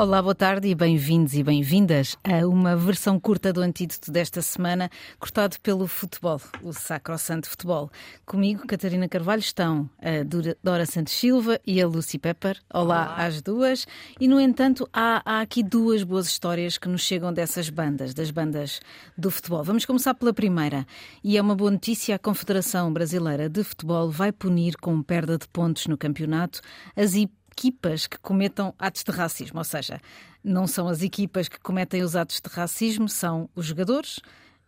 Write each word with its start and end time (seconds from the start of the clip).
Olá, 0.00 0.22
boa 0.22 0.34
tarde 0.34 0.66
e 0.66 0.74
bem-vindos 0.74 1.34
e 1.34 1.42
bem-vindas 1.42 2.16
a 2.24 2.46
uma 2.46 2.74
versão 2.74 3.20
curta 3.20 3.52
do 3.52 3.60
antídoto 3.60 4.10
desta 4.10 4.40
semana, 4.40 4.90
cortado 5.18 5.60
pelo 5.60 5.86
futebol, 5.86 6.40
o 6.62 6.72
Sacrosanto 6.72 7.50
Futebol. 7.50 7.90
Comigo, 8.24 8.66
Catarina 8.66 9.06
Carvalho, 9.10 9.40
estão 9.40 9.90
a 10.00 10.24
Dora 10.64 10.86
Santos 10.86 11.12
Silva 11.12 11.60
e 11.66 11.82
a 11.82 11.86
Lucy 11.86 12.18
Pepper. 12.18 12.58
Olá, 12.72 13.12
Olá. 13.12 13.26
às 13.26 13.42
duas. 13.42 13.86
E, 14.18 14.26
no 14.26 14.40
entanto, 14.40 14.88
há, 14.90 15.20
há 15.22 15.42
aqui 15.42 15.62
duas 15.62 16.02
boas 16.02 16.28
histórias 16.28 16.78
que 16.78 16.88
nos 16.88 17.02
chegam 17.02 17.30
dessas 17.30 17.68
bandas, 17.68 18.14
das 18.14 18.30
bandas 18.30 18.80
do 19.18 19.30
futebol. 19.30 19.62
Vamos 19.62 19.84
começar 19.84 20.14
pela 20.14 20.32
primeira. 20.32 20.86
E 21.22 21.36
é 21.36 21.42
uma 21.42 21.54
boa 21.54 21.70
notícia: 21.70 22.14
a 22.14 22.18
Confederação 22.18 22.90
Brasileira 22.90 23.50
de 23.50 23.62
Futebol 23.62 24.10
vai 24.10 24.32
punir 24.32 24.78
com 24.78 25.02
perda 25.02 25.36
de 25.36 25.46
pontos 25.46 25.86
no 25.86 25.98
campeonato 25.98 26.62
as 26.96 27.14
equipas 27.60 28.06
que 28.06 28.18
cometam 28.18 28.74
atos 28.78 29.04
de 29.04 29.12
racismo, 29.12 29.58
ou 29.58 29.64
seja, 29.64 30.00
não 30.42 30.66
são 30.66 30.88
as 30.88 31.02
equipas 31.02 31.46
que 31.46 31.60
cometem 31.60 32.02
os 32.02 32.16
atos 32.16 32.40
de 32.40 32.48
racismo, 32.48 33.06
são 33.06 33.50
os 33.54 33.66
jogadores, 33.66 34.18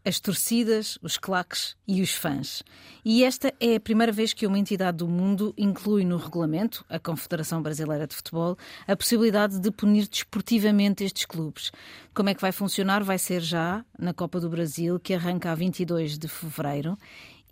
as 0.05 0.20
torcidas, 0.20 0.98
os 1.00 1.16
claques 1.16 1.74
e 1.88 2.02
os 2.02 2.12
fãs. 2.12 2.62
E 3.02 3.24
esta 3.24 3.55
é 3.59 3.77
a 3.77 3.80
primeira 3.80 4.12
vez 4.12 4.34
que 4.34 4.47
uma 4.47 4.59
entidade 4.59 4.98
do 4.98 5.09
mundo 5.09 5.55
inclui 5.56 6.05
no 6.05 6.19
regulamento, 6.19 6.84
a 6.86 6.98
Confederação 6.98 7.62
Brasileira 7.62 8.06
de 8.06 8.14
Futebol, 8.14 8.59
a 8.86 8.95
possibilidade 8.95 9.59
de 9.59 9.70
punir 9.70 10.06
desportivamente 10.06 11.02
estes 11.02 11.24
clubes. 11.24 11.72
Como 12.12 12.28
é 12.28 12.34
que 12.34 12.42
vai 12.42 12.52
funcionar? 12.52 13.02
Vai 13.02 13.19
ser 13.19 13.41
já 13.41 13.83
na 13.98 14.12
Copa 14.12 14.39
do 14.39 14.50
Brasil, 14.50 15.00
que 15.00 15.14
arranca 15.14 15.50
a 15.50 15.55
22 15.55 16.19
de 16.19 16.28
fevereiro. 16.28 16.98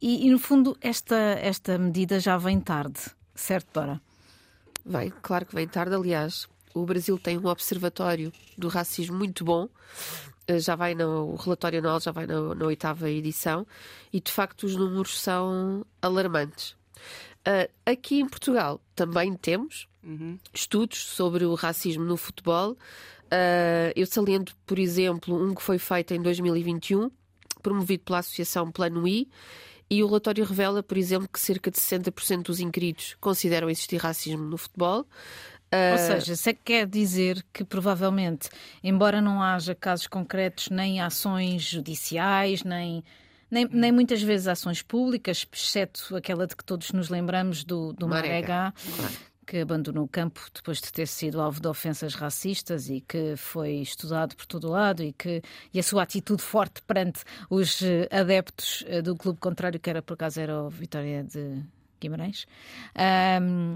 E, 0.03 0.27
e 0.27 0.31
no 0.31 0.39
fundo, 0.39 0.77
esta, 0.83 1.17
esta 1.17 1.79
medida 1.79 2.21
já 2.21 2.37
vem 2.37 2.61
tarde, 2.61 3.01
certo, 3.35 3.69
Dora? 3.73 4.10
Vem, 4.91 5.13
claro 5.23 5.47
que 5.47 5.55
vem 5.55 5.69
tarde. 5.69 5.95
Aliás, 5.95 6.49
o 6.75 6.85
Brasil 6.85 7.17
tem 7.17 7.39
um 7.39 7.47
observatório 7.47 8.33
do 8.59 8.67
racismo 8.67 9.17
muito 9.17 9.45
bom. 9.45 9.69
Eh, 10.49 10.59
já 10.59 10.75
vai 10.75 10.97
no 10.97 11.33
o 11.33 11.37
relatório 11.37 11.79
anual, 11.79 12.01
já 12.01 12.11
vai 12.11 12.27
na, 12.27 12.57
na 12.57 12.67
oitava 12.67 13.09
edição, 13.09 13.65
e 14.13 14.21
de 14.21 14.33
facto 14.33 14.65
os 14.65 14.75
números 14.75 15.21
são 15.21 15.87
alarmantes. 16.03 16.73
Uh, 17.47 17.71
aqui 17.87 18.21
em 18.21 18.29
Portugal 18.29 18.81
também 18.95 19.35
temos 19.35 19.89
uhum. 20.03 20.39
estudos 20.53 20.99
sobre 20.99 21.45
o 21.45 21.55
racismo 21.55 22.05
no 22.05 22.17
futebol. 22.17 22.73
Uh, 22.73 23.95
eu 23.95 24.07
saliento, 24.07 24.57
por 24.67 24.79
exemplo, 24.79 25.41
um 25.41 25.55
que 25.55 25.63
foi 25.63 25.79
feito 25.79 26.13
em 26.13 26.21
2021, 26.21 27.11
promovido 27.63 28.03
pela 28.03 28.19
Associação 28.19 28.73
Plano 28.73 29.07
I, 29.07 29.29
e 29.91 30.03
o 30.03 30.07
relatório 30.07 30.45
revela, 30.45 30.83
por 30.83 30.97
exemplo, 30.97 31.29
que 31.29 31.41
cerca 31.41 31.71
de 31.71 31.79
60% 31.79 32.45
dos 32.45 32.61
inquiridos 32.61 33.17
consideram 33.21 33.69
existir 33.69 33.97
racismo 33.97 34.45
no 34.45 34.57
futebol. 34.57 35.05
Ou 35.93 35.99
seja, 35.99 36.35
se 36.35 36.51
é 36.51 36.53
que 36.53 36.61
quer 36.65 36.87
dizer 36.87 37.45
que 37.53 37.65
provavelmente, 37.65 38.49
embora 38.83 39.21
não 39.21 39.41
haja 39.43 39.75
casos 39.75 40.07
concretos, 40.07 40.69
nem 40.69 41.01
ações 41.01 41.63
judiciais, 41.63 42.65
nem, 42.65 43.05
nem, 43.49 43.69
nem 43.71 43.93
muitas 43.93 44.21
vezes 44.21 44.49
ações 44.49 44.83
públicas, 44.83 45.47
exceto 45.53 46.17
aquela 46.17 46.47
de 46.47 46.57
que 46.57 46.65
todos 46.65 46.91
nos 46.91 47.09
lembramos 47.09 47.63
do, 47.63 47.93
do 47.93 48.09
Marega, 48.09 48.75
claro 48.97 49.30
que 49.51 49.59
abandonou 49.59 50.05
o 50.05 50.09
campo 50.09 50.41
depois 50.55 50.81
de 50.81 50.93
ter 50.93 51.09
sido 51.09 51.41
alvo 51.41 51.61
de 51.61 51.67
ofensas 51.67 52.15
racistas 52.15 52.89
e 52.89 53.01
que 53.01 53.35
foi 53.37 53.79
estudado 53.79 54.37
por 54.37 54.47
todo 54.47 54.71
lado 54.71 55.03
e 55.03 55.13
que 55.13 55.43
e 55.75 55.81
a 55.81 55.83
sua 55.83 56.05
atitude 56.05 56.41
forte 56.41 56.81
perante 56.83 57.25
os 57.51 57.83
eh, 57.83 58.09
adeptos 58.13 58.85
eh, 58.87 59.03
do 59.03 59.17
clube 59.17 59.41
contrário, 59.41 59.81
que 59.81 59.91
era 59.91 60.01
por 60.01 60.15
acaso 60.15 60.41
era 60.41 60.63
o 60.63 60.71
Vitória 60.71 61.25
de 61.25 61.65
Guimarães. 62.01 62.47
Um, 63.43 63.75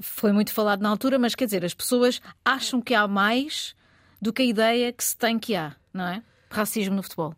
foi 0.00 0.32
muito 0.32 0.54
falado 0.54 0.80
na 0.80 0.88
altura, 0.88 1.18
mas 1.18 1.34
quer 1.34 1.44
dizer, 1.44 1.66
as 1.66 1.74
pessoas 1.74 2.22
acham 2.42 2.80
que 2.80 2.94
há 2.94 3.06
mais 3.06 3.76
do 4.22 4.32
que 4.32 4.40
a 4.40 4.46
ideia 4.46 4.90
que 4.90 5.04
se 5.04 5.14
tem 5.14 5.38
que 5.38 5.54
há, 5.54 5.76
não 5.92 6.06
é? 6.06 6.22
Racismo 6.48 6.96
no 6.96 7.02
futebol. 7.02 7.34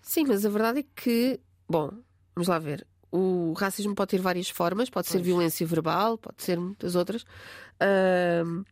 Sim, 0.00 0.24
mas 0.26 0.46
a 0.46 0.48
verdade 0.48 0.80
é 0.80 0.84
que, 0.96 1.38
bom, 1.68 1.90
vamos 2.34 2.48
lá 2.48 2.58
ver 2.58 2.86
o 3.12 3.52
racismo 3.54 3.94
pode 3.94 4.10
ter 4.10 4.20
várias 4.20 4.48
formas, 4.48 4.88
pode 4.88 5.08
pois. 5.08 5.12
ser 5.12 5.22
violência 5.22 5.66
verbal, 5.66 6.16
pode 6.16 6.42
ser 6.42 6.58
muitas 6.58 6.94
outras. 6.94 7.22
Uh, 7.22 8.64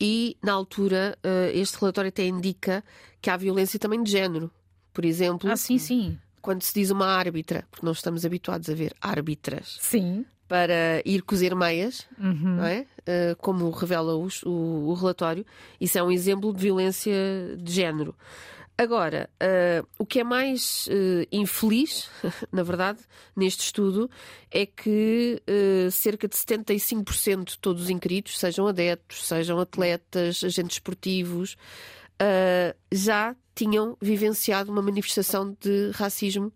e, 0.00 0.36
na 0.42 0.52
altura, 0.52 1.16
uh, 1.24 1.56
este 1.56 1.78
relatório 1.78 2.08
até 2.08 2.26
indica 2.26 2.82
que 3.20 3.30
há 3.30 3.36
violência 3.36 3.78
também 3.78 4.02
de 4.02 4.10
género. 4.10 4.50
Por 4.92 5.04
exemplo, 5.04 5.50
ah, 5.50 5.56
sim, 5.56 5.78
sim. 5.78 6.18
quando 6.40 6.62
se 6.62 6.74
diz 6.74 6.90
uma 6.90 7.06
árbitra, 7.06 7.64
porque 7.70 7.86
nós 7.86 7.98
estamos 7.98 8.26
habituados 8.26 8.68
a 8.68 8.74
ver 8.74 8.92
árbitras. 9.00 9.78
Sim. 9.80 10.26
Para 10.48 11.00
ir 11.06 11.22
cozer 11.22 11.54
meias, 11.54 12.06
uhum. 12.18 12.56
não 12.56 12.64
é? 12.64 12.80
Uh, 13.00 13.36
como 13.38 13.70
revela 13.70 14.14
o, 14.14 14.28
o, 14.44 14.88
o 14.90 14.94
relatório, 14.94 15.46
isso 15.80 15.96
é 15.96 16.02
um 16.02 16.10
exemplo 16.10 16.52
de 16.52 16.60
violência 16.60 17.14
de 17.58 17.72
género. 17.72 18.14
Agora, 18.76 19.28
uh, 19.34 19.86
o 19.98 20.06
que 20.06 20.20
é 20.20 20.24
mais 20.24 20.86
uh, 20.88 21.26
infeliz, 21.30 22.08
na 22.50 22.62
verdade, 22.62 23.00
neste 23.36 23.64
estudo, 23.64 24.10
é 24.50 24.64
que 24.64 25.40
uh, 25.46 25.90
cerca 25.90 26.26
de 26.26 26.34
75% 26.34 27.44
de 27.44 27.58
todos 27.58 27.82
os 27.82 27.90
inquiridos, 27.90 28.38
sejam 28.38 28.66
adeptos, 28.66 29.26
sejam 29.26 29.60
atletas, 29.60 30.42
agentes 30.42 30.76
esportivos, 30.76 31.56
já 32.92 33.34
tinham 33.52 33.96
vivenciado 34.00 34.70
uma 34.70 34.80
manifestação 34.80 35.56
de 35.60 35.90
racismo 35.90 36.52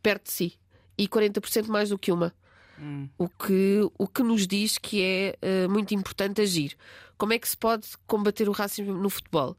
perto 0.00 0.26
de 0.26 0.30
si. 0.30 0.58
E 0.96 1.08
40% 1.08 1.66
mais 1.66 1.88
do 1.88 1.98
que 1.98 2.12
uma. 2.12 2.32
Hum. 2.78 3.08
O, 3.18 3.28
que, 3.28 3.80
o 3.98 4.06
que 4.06 4.22
nos 4.22 4.46
diz 4.46 4.78
que 4.78 5.02
é 5.02 5.66
muito 5.66 5.94
importante 5.94 6.40
agir. 6.40 6.76
Como 7.18 7.32
é 7.32 7.40
que 7.40 7.48
se 7.48 7.56
pode 7.56 7.88
combater 8.06 8.48
o 8.48 8.52
racismo 8.52 8.94
no 8.94 9.10
futebol? 9.10 9.56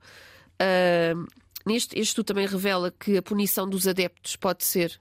Uh, 0.61 1.27
Neste, 1.65 1.97
este 1.97 2.09
estudo 2.09 2.25
também 2.25 2.47
revela 2.47 2.91
que 2.91 3.17
a 3.17 3.21
punição 3.21 3.67
dos 3.67 3.87
adeptos 3.87 4.35
pode 4.35 4.63
ser 4.63 4.99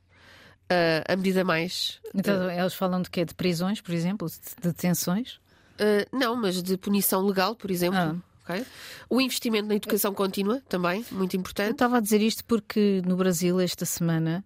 uh, 0.70 1.12
a 1.12 1.16
medida 1.16 1.44
mais. 1.44 2.00
Então, 2.14 2.46
uh, 2.46 2.50
eles 2.50 2.74
falam 2.74 3.02
de 3.02 3.10
quê? 3.10 3.24
De 3.24 3.34
prisões, 3.34 3.80
por 3.80 3.92
exemplo? 3.94 4.28
De 4.28 4.68
detenções? 4.68 5.40
Uh, 5.80 6.06
não, 6.16 6.36
mas 6.36 6.62
de 6.62 6.76
punição 6.76 7.24
legal, 7.24 7.54
por 7.54 7.70
exemplo. 7.70 7.98
Ah. 7.98 8.16
Okay. 8.42 8.66
O 9.08 9.20
investimento 9.20 9.68
na 9.68 9.76
educação 9.76 10.12
contínua 10.12 10.60
também, 10.68 11.04
muito 11.12 11.36
importante. 11.36 11.68
Eu 11.68 11.72
estava 11.72 11.98
a 11.98 12.00
dizer 12.00 12.20
isto 12.20 12.44
porque 12.44 13.00
no 13.06 13.16
Brasil, 13.16 13.60
esta 13.60 13.84
semana, 13.84 14.44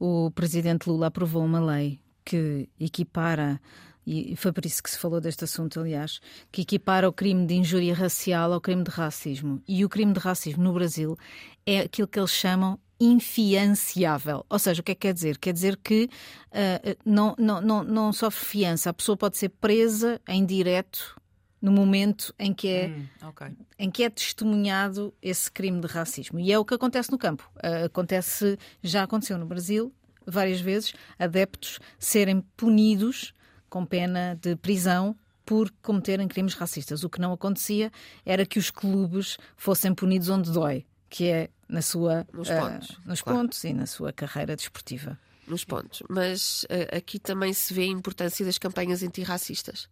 o 0.00 0.30
presidente 0.32 0.88
Lula 0.88 1.06
aprovou 1.06 1.44
uma 1.44 1.60
lei 1.60 2.00
que 2.24 2.68
equipara 2.80 3.60
e 4.06 4.36
foi 4.36 4.52
por 4.52 4.64
isso 4.64 4.80
que 4.82 4.88
se 4.88 4.98
falou 4.98 5.20
deste 5.20 5.42
assunto, 5.42 5.80
aliás, 5.80 6.20
que 6.52 6.62
equipara 6.62 7.08
o 7.08 7.12
crime 7.12 7.44
de 7.44 7.54
injúria 7.54 7.92
racial 7.92 8.52
ao 8.52 8.60
crime 8.60 8.84
de 8.84 8.90
racismo. 8.90 9.60
E 9.66 9.84
o 9.84 9.88
crime 9.88 10.12
de 10.12 10.20
racismo 10.20 10.62
no 10.62 10.72
Brasil 10.72 11.18
é 11.66 11.80
aquilo 11.80 12.06
que 12.06 12.18
eles 12.18 12.30
chamam 12.30 12.78
infianciável. 13.00 14.46
Ou 14.48 14.58
seja, 14.60 14.80
o 14.80 14.84
que 14.84 14.92
é 14.92 14.94
que 14.94 15.00
quer 15.00 15.12
dizer? 15.12 15.38
Quer 15.38 15.52
dizer 15.52 15.76
que 15.76 16.08
uh, 16.52 16.96
não, 17.04 17.34
não, 17.36 17.60
não, 17.60 17.82
não 17.82 18.12
sofre 18.12 18.44
fiança. 18.44 18.90
A 18.90 18.94
pessoa 18.94 19.16
pode 19.16 19.36
ser 19.36 19.48
presa 19.48 20.20
em 20.28 20.46
direto 20.46 21.20
no 21.60 21.72
momento 21.72 22.32
em 22.38 22.54
que 22.54 22.68
é, 22.68 22.88
hum, 22.88 23.28
okay. 23.28 23.48
em 23.78 23.90
que 23.90 24.04
é 24.04 24.10
testemunhado 24.10 25.12
esse 25.20 25.50
crime 25.50 25.80
de 25.80 25.88
racismo. 25.88 26.38
E 26.38 26.52
é 26.52 26.58
o 26.58 26.64
que 26.64 26.74
acontece 26.74 27.10
no 27.10 27.18
campo. 27.18 27.50
Uh, 27.56 27.86
acontece, 27.86 28.56
já 28.82 29.02
aconteceu 29.02 29.36
no 29.36 29.46
Brasil 29.46 29.92
várias 30.26 30.60
vezes, 30.60 30.92
adeptos 31.18 31.78
serem 31.98 32.40
punidos 32.56 33.32
com 33.68 33.84
pena 33.84 34.38
de 34.40 34.56
prisão 34.56 35.16
por 35.44 35.70
cometerem 35.82 36.26
crimes 36.26 36.54
racistas. 36.54 37.04
O 37.04 37.10
que 37.10 37.20
não 37.20 37.32
acontecia 37.32 37.90
era 38.24 38.44
que 38.44 38.58
os 38.58 38.70
clubes 38.70 39.38
fossem 39.56 39.94
punidos 39.94 40.28
onde 40.28 40.50
dói, 40.50 40.84
que 41.08 41.28
é 41.28 41.50
na 41.68 41.82
sua, 41.82 42.26
nos, 42.32 42.48
uh, 42.48 42.58
pontos, 42.58 42.98
nos 43.04 43.22
claro. 43.22 43.38
pontos 43.38 43.64
e 43.64 43.72
na 43.72 43.86
sua 43.86 44.12
carreira 44.12 44.56
desportiva. 44.56 45.18
Nos 45.46 45.64
pontos. 45.64 46.02
Mas 46.08 46.64
uh, 46.64 46.96
aqui 46.96 47.20
também 47.20 47.52
se 47.52 47.72
vê 47.72 47.82
a 47.82 47.86
importância 47.86 48.44
das 48.44 48.58
campanhas 48.58 49.02
antirracistas. 49.02 49.88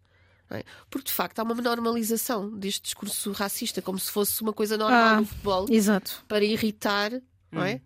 É? 0.49 0.63
Porque 0.91 1.07
de 1.07 1.13
facto 1.13 1.39
há 1.39 1.43
uma 1.43 1.55
normalização 1.55 2.51
deste 2.51 2.83
discurso 2.83 3.31
racista, 3.31 3.81
como 3.81 3.97
se 3.97 4.11
fosse 4.11 4.43
uma 4.43 4.53
coisa 4.53 4.77
normal 4.77 5.15
ah, 5.15 5.17
no 5.17 5.25
futebol 5.25 5.65
exato. 5.71 6.23
para 6.27 6.45
irritar 6.45 7.11
não 7.55 7.63
é? 7.63 7.81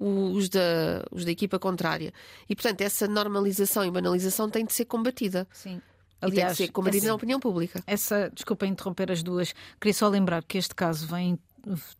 Os 0.00 0.48
da, 0.48 1.04
os 1.10 1.24
da 1.24 1.30
equipa 1.30 1.58
contrária. 1.58 2.12
E, 2.48 2.54
portanto, 2.54 2.80
essa 2.82 3.08
normalização 3.08 3.84
e 3.84 3.90
banalização 3.90 4.48
tem 4.48 4.64
de 4.64 4.72
ser 4.72 4.84
combatida. 4.84 5.46
Sim. 5.52 5.80
Aliás, 6.20 6.32
e 6.32 6.36
tem 6.36 6.48
de 6.48 6.56
ser 6.56 6.72
combatida 6.72 7.04
essa, 7.04 7.08
na 7.08 7.14
opinião 7.14 7.40
pública. 7.40 7.82
Essa, 7.86 8.30
desculpa 8.32 8.66
interromper 8.66 9.10
as 9.10 9.22
duas, 9.22 9.54
queria 9.80 9.94
só 9.94 10.08
lembrar 10.08 10.42
que 10.44 10.58
este 10.58 10.74
caso 10.74 11.06
vem 11.06 11.38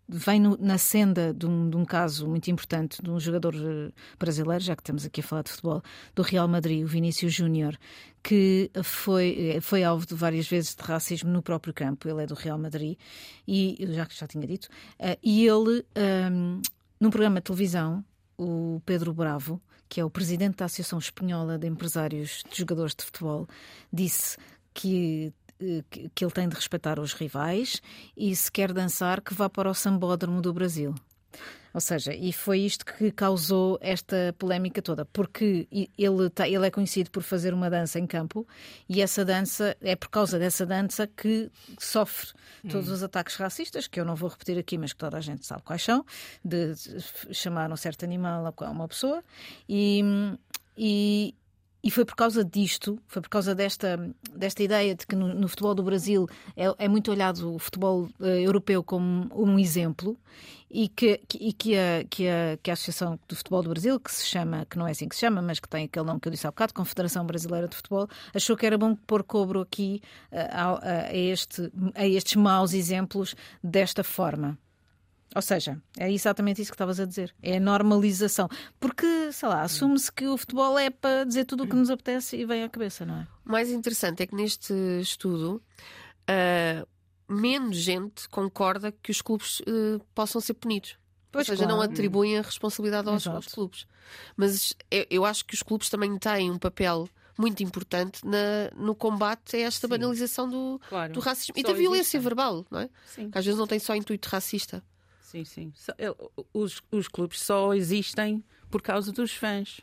vem 0.09 0.41
no, 0.41 0.57
na 0.59 0.79
senda 0.79 1.35
de 1.35 1.47
um, 1.47 1.69
de 1.69 1.77
um, 1.77 1.85
caso 1.85 2.27
muito 2.29 2.51
importante 2.51 3.03
de 3.03 3.11
um 3.11 3.19
jogador 3.19 3.55
eh, 3.55 3.93
brasileiro, 4.19 4.63
já 4.63 4.75
que 4.75 4.83
estamos 4.83 5.05
aqui 5.05 5.21
a 5.21 5.23
falar 5.23 5.43
de 5.43 5.51
futebol, 5.51 5.83
do 6.15 6.23
Real 6.23 6.49
Madrid, 6.49 6.85
o 6.85 6.87
Vinícius 6.87 7.35
Júnior, 7.35 7.77
que 8.23 8.71
foi, 8.83 9.57
eh, 9.57 9.61
foi 9.61 9.85
alvo 9.85 10.07
de 10.07 10.15
várias 10.15 10.49
vezes 10.49 10.75
de 10.75 10.83
racismo 10.83 11.31
no 11.31 11.43
próprio 11.43 11.75
campo. 11.75 12.09
Ele 12.09 12.23
é 12.23 12.27
do 12.27 12.35
Real 12.35 12.59
Madrid, 12.59 12.97
e 13.47 13.77
já 13.91 14.07
que 14.07 14.17
já 14.17 14.27
tinha 14.27 14.47
dito, 14.47 14.67
uh, 15.01 15.19
e 15.23 15.47
ele. 15.47 15.85
Um, 15.97 16.61
ehm, 16.61 16.63
num 17.01 17.11
programa 17.11 17.37
de 17.37 17.45
televisão, 17.45 18.05
o 18.37 18.81
Pedro 18.85 19.13
Bravo, 19.13 19.61
que 19.89 20.01
é 20.01 20.05
o 20.05 20.11
presidente 20.11 20.57
da 20.57 20.67
Associação 20.67 20.99
Espanhola 20.99 21.59
de 21.59 21.67
Empresários 21.67 22.43
de 22.51 22.59
Jogadores 22.59 22.95
de 22.95 23.05
Futebol, 23.05 23.49
disse 23.93 24.37
que 24.75 25.33
que, 25.91 26.09
que 26.15 26.25
ele 26.25 26.33
tem 26.33 26.49
de 26.49 26.55
respeitar 26.55 27.01
os 27.01 27.13
rivais 27.13 27.83
e 28.17 28.35
se 28.35 28.51
quer 28.51 28.73
dançar, 28.73 29.21
que 29.21 29.35
vá 29.35 29.51
para 29.51 29.69
o 29.69 29.75
sambódromo 29.75 30.41
do 30.41 30.53
Brasil. 30.53 30.95
Ou 31.79 31.81
seja, 31.81 32.13
e 32.13 32.33
foi 32.33 32.59
isto 32.59 32.85
que 32.85 33.13
causou 33.13 33.79
esta 33.81 34.35
polémica 34.37 34.83
toda, 34.83 35.05
porque 35.05 35.69
ele, 35.97 36.29
tá, 36.29 36.49
ele 36.49 36.67
é 36.67 36.73
conhecido 36.73 37.09
por 37.09 37.23
fazer 37.23 37.55
uma 37.55 37.71
dança 37.71 38.01
em 38.01 38.07
campo 38.07 38.45
e 38.89 39.01
essa 39.01 39.25
dança, 39.25 39.77
é 39.81 39.95
por 39.95 40.09
causa 40.09 40.41
dessa 40.41 40.67
dança 40.67 41.07
que 41.07 41.49
sofre 41.79 42.31
todos 42.69 42.89
hum. 42.89 42.95
os 42.95 43.03
ataques 43.05 43.37
racistas, 43.37 43.87
que 43.87 44.01
eu 44.01 44.05
não 44.05 44.17
vou 44.17 44.29
repetir 44.29 44.59
aqui, 44.59 44.77
mas 44.77 44.93
que 44.93 44.99
toda 44.99 45.19
a 45.19 45.21
gente 45.21 45.47
sabe 45.47 45.63
quais 45.63 45.85
são, 45.85 46.05
de 46.45 46.75
chamar 47.31 47.71
um 47.71 47.77
certo 47.77 48.03
animal 48.03 48.45
a 48.45 48.71
uma 48.71 48.89
pessoa. 48.89 49.23
E, 49.69 50.03
e, 50.77 51.33
e 51.83 51.91
foi 51.91 52.05
por 52.05 52.17
causa 52.17 52.45
disto, 52.45 52.99
foi 53.07 53.23
por 53.23 53.29
causa 53.29 53.55
desta, 53.55 53.99
desta 54.35 54.63
ideia 54.63 54.95
de 54.95 55.07
que 55.07 55.15
no, 55.15 55.33
no 55.33 55.49
futebol 55.49 55.75
do 55.75 55.83
Brasil 55.83 56.27
é, 56.57 56.65
é, 56.79 56.89
muito 56.89 57.11
olhado 57.11 57.55
o 57.55 57.59
futebol 57.59 58.09
uh, 58.19 58.25
europeu 58.25 58.83
como 58.83 59.31
um 59.35 59.59
exemplo 59.59 60.19
e 60.71 60.89
que, 60.89 61.21
que, 61.29 61.39
e 61.39 61.53
que, 61.53 61.77
a, 61.77 62.05
que, 62.11 62.29
a, 62.29 62.59
que 62.63 62.71
a 62.71 62.75
Associação 62.75 63.19
do 63.27 63.35
Futebol 63.35 63.63
do 63.63 63.71
Brasil, 63.71 63.99
que 63.99 64.13
se 64.13 64.27
chama, 64.27 64.67
que 64.69 64.77
não 64.77 64.87
é 64.87 64.91
assim 64.91 65.09
que 65.09 65.15
se 65.15 65.21
chama, 65.21 65.41
mas 65.41 65.61
que 65.61 65.69
tem 65.69 65.85
aquele 65.85 66.05
nome 66.05 66.21
que 66.21 66.29
eu 66.29 66.33
disse 66.33 66.47
há 66.47 66.51
bocado, 66.51 66.75
Confederação 66.75 67.25
Brasileira 67.25 67.69
de 67.69 67.77
Futebol, 67.77 68.09
achou 68.35 68.57
que 68.57 68.67
era 68.67 68.77
bom 68.77 68.95
pôr 68.95 69.23
cobro 69.23 69.61
aqui 69.61 70.03
uh, 70.31 70.37
a, 70.51 71.07
a, 71.07 71.17
este, 71.17 71.73
a 71.95 72.07
estes 72.07 72.35
maus 72.37 72.75
exemplos 72.75 73.35
desta 73.63 74.05
forma. 74.05 74.59
Ou 75.35 75.43
seja, 75.43 75.81
é 75.99 76.11
exatamente 76.11 76.63
isso 76.63 76.71
que 76.71 76.75
estavas 76.75 76.99
a 76.99 77.05
dizer. 77.05 77.35
É 77.43 77.59
a 77.59 77.61
normalização. 77.61 78.49
Porque, 78.81 79.31
sei 79.33 79.49
lá, 79.49 79.63
assume-se 79.63 80.11
que 80.11 80.27
o 80.27 80.37
futebol 80.37 80.79
é 80.79 80.89
para 80.91 81.25
dizer 81.25 81.45
tudo 81.45 81.65
o 81.65 81.67
que 81.67 81.77
nos 81.77 81.91
apetece 81.91 82.37
e 82.37 82.47
vem 82.47 82.65
à 82.65 82.69
cabeça, 82.69 83.05
não 83.05 83.17
é? 83.17 83.27
O 83.45 83.53
mais 83.53 83.71
interessante 83.71 84.23
é 84.23 84.27
que 84.27 84.35
neste 84.35 84.73
estudo 85.01 85.63
uh, 86.29 86.89
menos 87.29 87.77
gente 87.77 88.29
concorda 88.31 88.91
que 88.91 89.11
os 89.11 89.21
clubes 89.21 89.61
uh, 89.61 90.01
possam 90.15 90.41
ser 90.41 90.55
punidos. 90.55 90.97
Pois 91.31 91.47
Ou 91.47 91.55
seja, 91.55 91.67
claro. 91.67 91.79
não 91.79 91.83
atribuem 91.83 92.39
a 92.39 92.43
responsabilidade 92.43 93.09
aos, 93.09 93.27
aos 93.27 93.49
clubes. 93.49 93.87
Mas 94.35 94.75
eu, 94.91 95.07
eu, 95.11 95.25
acho 95.27 95.45
que 95.45 95.55
os 95.55 95.63
clubes 95.63 95.91
também 95.91 96.17
têm 96.19 96.51
um 96.51 96.59
papel 96.59 97.07
muito 97.39 97.63
importante 97.63 98.27
na, 98.27 98.71
no 98.75 98.95
combate 98.95 99.57
a 99.57 99.61
esta 99.61 99.87
Sim. 99.87 99.91
banalização 99.91 100.49
do, 100.49 100.81
claro. 100.89 101.13
do 101.13 101.21
racismo 101.21 101.55
só 101.55 101.61
e 101.61 101.63
da 101.63 101.73
violência 101.73 102.17
existe. 102.17 102.25
verbal, 102.25 102.67
não 102.71 102.81
é? 102.81 102.91
Sim. 103.07 103.31
Que 103.31 103.39
às 103.39 103.45
vezes 103.45 103.59
não 103.59 103.67
tem 103.67 103.79
só 103.79 103.95
intuito 103.95 104.29
racista. 104.29 104.83
Sim, 105.29 105.45
sim. 105.45 105.73
Os, 106.55 106.83
os 106.91 107.07
clubes 107.07 107.41
só 107.41 107.75
existem 107.75 108.43
por 108.71 108.81
causa 108.81 109.13
dos 109.13 109.35
fãs, 109.35 109.83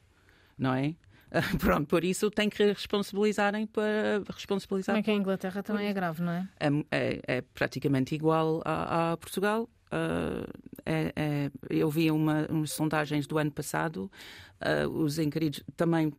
não 0.58 0.74
é? 0.74 0.96
Pronto, 1.60 1.86
por 1.86 2.04
isso 2.04 2.32
tem 2.32 2.50
que 2.50 2.64
responsabilizarem 2.64 3.68
para 3.68 4.24
responsabilizar. 4.34 4.96
Como 4.96 5.02
é 5.02 5.04
que 5.04 5.12
a 5.12 5.14
Inglaterra 5.14 5.62
também 5.62 5.86
é 5.86 5.94
grave, 5.94 6.24
não 6.24 6.32
é? 6.32 6.50
É, 6.60 6.70
é, 6.90 7.22
é 7.28 7.42
praticamente 7.42 8.16
igual 8.16 8.60
a, 8.66 9.12
a 9.12 9.18
Portugal. 9.18 9.70
Uh, 9.86 10.50
é, 10.84 11.14
é, 11.16 11.52
eu 11.70 11.92
vi 11.92 12.10
uma, 12.10 12.48
umas 12.50 12.72
sondagens 12.72 13.28
do 13.28 13.38
ano 13.38 13.52
passado, 13.52 14.12
uh, 14.60 14.90
os 14.90 15.20
inquiridos 15.20 15.64
também 15.78 16.12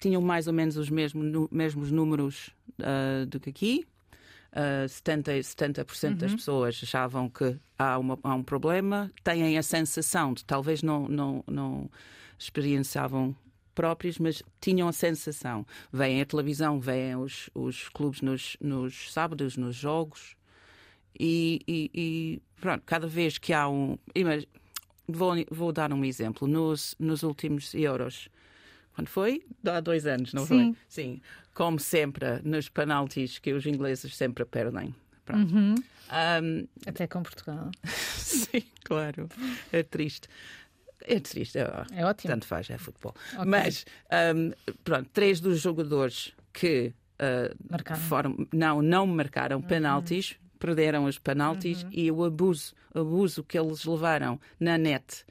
tinham 0.00 0.20
mais 0.20 0.48
ou 0.48 0.52
menos 0.52 0.76
os 0.76 0.90
mesmos, 0.90 1.24
no, 1.24 1.48
mesmos 1.52 1.92
números 1.92 2.50
uh, 2.80 3.24
do 3.26 3.38
que 3.38 3.50
aqui, 3.50 3.86
uh, 4.52 4.86
70%, 4.86 5.42
70 5.42 5.82
uhum. 6.06 6.16
das 6.16 6.34
pessoas 6.34 6.80
achavam 6.82 7.28
que 7.28 7.56
há, 7.78 7.98
uma, 7.98 8.18
há, 8.22 8.34
um 8.34 8.42
problema, 8.42 9.10
têm 9.24 9.56
a 9.56 9.62
sensação 9.62 10.32
de 10.32 10.44
talvez 10.44 10.82
não, 10.82 11.08
não, 11.08 11.44
não 11.46 11.90
experienciavam 12.38 13.34
próprios, 13.74 14.18
mas 14.18 14.42
tinham 14.60 14.88
a 14.88 14.92
sensação. 14.92 15.66
Vêm 15.92 16.20
a 16.20 16.26
televisão, 16.26 16.78
vêm 16.78 17.16
os, 17.16 17.48
os 17.54 17.88
clubes 17.88 18.20
nos, 18.20 18.56
nos 18.60 19.12
sábados, 19.12 19.56
nos 19.56 19.74
jogos, 19.76 20.36
e, 21.18 21.60
e, 21.68 21.90
e 21.94 22.42
pronto, 22.60 22.82
cada 22.86 23.06
vez 23.06 23.38
que 23.38 23.52
há 23.52 23.68
um. 23.68 23.98
Vou, 25.06 25.34
vou 25.50 25.72
dar 25.72 25.92
um 25.92 26.04
exemplo. 26.04 26.48
Nos, 26.48 26.94
nos 26.98 27.22
últimos 27.22 27.74
Euros, 27.74 28.28
quando 28.94 29.08
foi? 29.08 29.44
Há 29.66 29.80
dois 29.80 30.06
anos, 30.06 30.32
não 30.32 30.46
Sim. 30.46 30.74
foi? 30.74 30.82
Sim. 30.88 31.20
Como 31.54 31.78
sempre, 31.78 32.40
nos 32.44 32.68
penaltis 32.68 33.38
que 33.38 33.52
os 33.52 33.66
ingleses 33.66 34.14
sempre 34.16 34.44
perdem. 34.44 34.94
Uhum. 35.32 35.74
Um... 35.74 36.68
Até 36.86 37.06
com 37.06 37.22
Portugal. 37.22 37.70
Sim, 37.86 38.62
claro. 38.84 39.28
É 39.72 39.82
triste. 39.82 40.28
É 41.04 41.18
triste, 41.18 41.58
é, 41.58 41.62
é 41.92 42.04
ótimo. 42.04 42.32
Tanto 42.32 42.46
faz, 42.46 42.70
é 42.70 42.78
futebol. 42.78 43.14
Okay. 43.32 43.44
Mas, 43.44 43.84
um, 44.36 44.52
pronto, 44.84 45.08
três 45.12 45.40
dos 45.40 45.60
jogadores 45.60 46.32
que 46.52 46.92
uh, 47.18 47.96
foram, 48.08 48.46
não, 48.52 48.82
não 48.82 49.06
marcaram 49.06 49.56
uhum. 49.56 49.62
penaltis, 49.62 50.36
perderam 50.58 51.06
os 51.06 51.18
penaltis 51.18 51.82
uhum. 51.82 51.90
e 51.92 52.10
o 52.10 52.24
abuso, 52.24 52.74
o 52.94 53.00
abuso 53.00 53.42
que 53.42 53.58
eles 53.58 53.84
levaram 53.84 54.40
na 54.60 54.78
net 54.78 55.24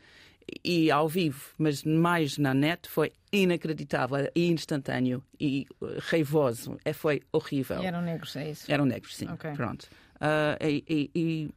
e 0.63 0.91
ao 0.91 1.07
vivo, 1.07 1.53
mas 1.57 1.83
mais 1.83 2.37
na 2.37 2.53
net, 2.53 2.89
foi 2.89 3.11
inacreditável 3.31 4.29
e 4.35 4.51
instantâneo 4.51 5.23
e 5.39 5.65
uh, 5.81 5.87
raivoso. 5.99 6.77
É, 6.83 6.93
foi 6.93 7.21
horrível. 7.31 7.81
E 7.81 7.85
eram 7.85 8.01
negros, 8.01 8.35
é 8.35 8.51
isso? 8.51 8.71
Eram 8.71 8.85
negros, 8.85 9.15
sim. 9.15 9.29
Okay. 9.31 9.53
Pronto. 9.53 9.87
Uh, 10.15 10.63
e, 10.63 10.83
e, 10.87 11.11
e, 11.15 11.49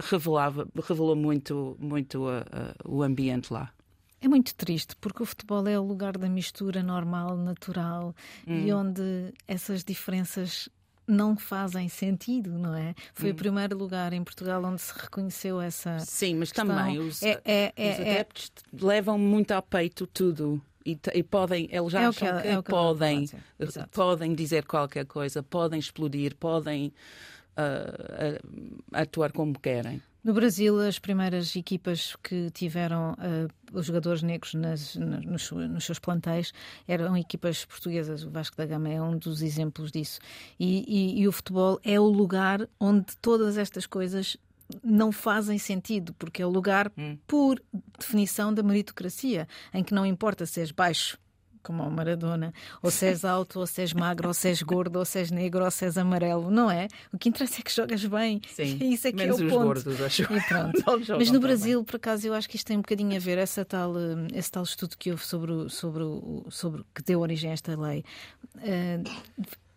revelava, 0.00 0.66
revelou 0.82 1.16
muito, 1.16 1.76
muito 1.78 2.26
uh, 2.26 2.40
uh, 2.40 2.96
o 2.96 3.02
ambiente 3.02 3.52
lá. 3.52 3.72
É 4.20 4.28
muito 4.28 4.54
triste 4.54 4.94
porque 4.96 5.22
o 5.22 5.26
futebol 5.26 5.66
é 5.66 5.78
o 5.78 5.82
lugar 5.82 6.16
da 6.16 6.28
mistura 6.28 6.80
normal, 6.82 7.36
natural 7.36 8.14
hum. 8.46 8.66
e 8.66 8.72
onde 8.72 9.34
essas 9.48 9.82
diferenças 9.82 10.68
não 11.06 11.36
fazem 11.36 11.88
sentido, 11.88 12.50
não 12.58 12.74
é? 12.74 12.94
Foi 13.14 13.30
hum. 13.30 13.32
o 13.32 13.36
primeiro 13.36 13.76
lugar 13.76 14.12
em 14.12 14.22
Portugal 14.22 14.62
onde 14.64 14.80
se 14.80 14.92
reconheceu 14.96 15.60
essa. 15.60 15.98
Sim, 16.00 16.36
mas 16.36 16.52
questão. 16.52 16.66
também 16.66 16.98
os, 16.98 17.22
é, 17.22 17.40
é, 17.44 17.72
é, 17.76 17.90
os 17.92 17.98
é. 17.98 18.10
adeptos 18.10 18.50
levam 18.72 19.18
muito 19.18 19.52
a 19.52 19.62
peito 19.62 20.06
tudo. 20.06 20.60
E, 20.84 20.98
e, 21.14 21.22
podem, 21.22 21.68
eles 21.70 21.92
já 21.92 22.02
é 22.02 22.06
acham 22.06 22.36
que, 22.36 22.42
que, 22.42 22.48
é 22.48 22.56
que 22.56 22.70
podem, 22.70 23.28
podem 23.92 24.34
dizer 24.34 24.66
qualquer 24.66 25.06
coisa, 25.06 25.40
podem 25.40 25.78
explodir, 25.78 26.34
podem 26.36 26.92
uh, 27.56 28.36
uh, 28.36 28.82
atuar 28.92 29.30
como 29.30 29.58
querem. 29.58 30.02
No 30.24 30.32
Brasil, 30.32 30.78
as 30.78 31.00
primeiras 31.00 31.56
equipas 31.56 32.14
que 32.22 32.48
tiveram 32.50 33.14
uh, 33.14 33.76
os 33.76 33.86
jogadores 33.86 34.22
negros 34.22 34.54
nas, 34.54 34.94
nos, 34.94 35.50
nos, 35.50 35.84
seus 35.84 35.98
plantéis 35.98 36.52
eram 36.86 37.16
equipas 37.16 37.64
portuguesas. 37.64 38.22
O 38.22 38.30
Vasco 38.30 38.56
da 38.56 38.64
Gama 38.64 38.88
é 38.88 39.02
um 39.02 39.18
dos 39.18 39.42
exemplos 39.42 39.90
disso. 39.90 40.20
E, 40.60 40.84
e, 40.86 41.20
e 41.22 41.26
o 41.26 41.32
futebol 41.32 41.80
é 41.82 41.98
o 41.98 42.04
lugar 42.04 42.68
onde 42.78 43.16
todas 43.16 43.58
estas 43.58 43.84
coisas 43.84 44.36
não 44.82 45.10
fazem 45.10 45.58
sentido, 45.58 46.14
porque 46.14 46.40
é 46.40 46.46
o 46.46 46.50
lugar, 46.50 46.90
hum. 46.96 47.18
por 47.26 47.60
definição, 47.98 48.54
da 48.54 48.62
meritocracia, 48.62 49.48
em 49.74 49.82
que 49.82 49.92
não 49.92 50.06
importa 50.06 50.46
se 50.46 50.60
és 50.60 50.70
baixo, 50.70 51.18
como 51.62 51.82
o 51.82 51.90
Maradona, 51.90 52.52
ou 52.82 52.90
se 52.90 53.06
és 53.06 53.24
alto, 53.24 53.60
ou 53.60 53.66
se 53.66 53.82
és 53.82 53.92
magro, 53.92 54.28
ou 54.28 54.34
se 54.34 54.48
és 54.48 54.62
gordo, 54.62 54.98
ou 54.98 55.04
se 55.04 55.18
és 55.20 55.30
negro, 55.30 55.64
ou 55.64 55.70
se 55.70 55.84
és 55.84 55.96
amarelo, 55.96 56.50
não 56.50 56.70
é? 56.70 56.88
O 57.12 57.18
que 57.18 57.28
interessa 57.28 57.60
é 57.60 57.62
que 57.62 57.72
jogas 57.72 58.04
bem. 58.04 58.40
Sim, 58.48 58.78
isso 58.92 59.08
é 59.08 59.12
que 59.12 59.18
menos 59.18 59.40
é 59.40 59.42
o 59.42 59.46
os 59.46 59.52
ponto. 59.52 59.64
gordos, 59.64 60.00
acho. 60.00 60.22
Mas 61.18 61.30
no 61.30 61.40
Brasil, 61.40 61.80
bem. 61.80 61.84
por 61.84 61.96
acaso, 61.96 62.26
eu 62.26 62.34
acho 62.34 62.48
que 62.48 62.56
isto 62.56 62.66
tem 62.66 62.76
um 62.76 62.82
bocadinho 62.82 63.16
a 63.16 63.18
ver, 63.18 63.38
essa 63.38 63.64
tal, 63.64 63.96
eh, 63.98 64.28
esse 64.34 64.50
tal 64.50 64.62
estudo 64.62 64.96
que 64.98 65.10
houve 65.10 65.24
sobre, 65.24 65.52
o, 65.52 65.68
sobre, 65.68 66.02
o, 66.02 66.46
sobre 66.50 66.84
que 66.94 67.02
deu 67.02 67.20
origem 67.20 67.50
a 67.50 67.54
esta 67.54 67.80
lei. 67.80 68.04
Uh, 68.56 69.02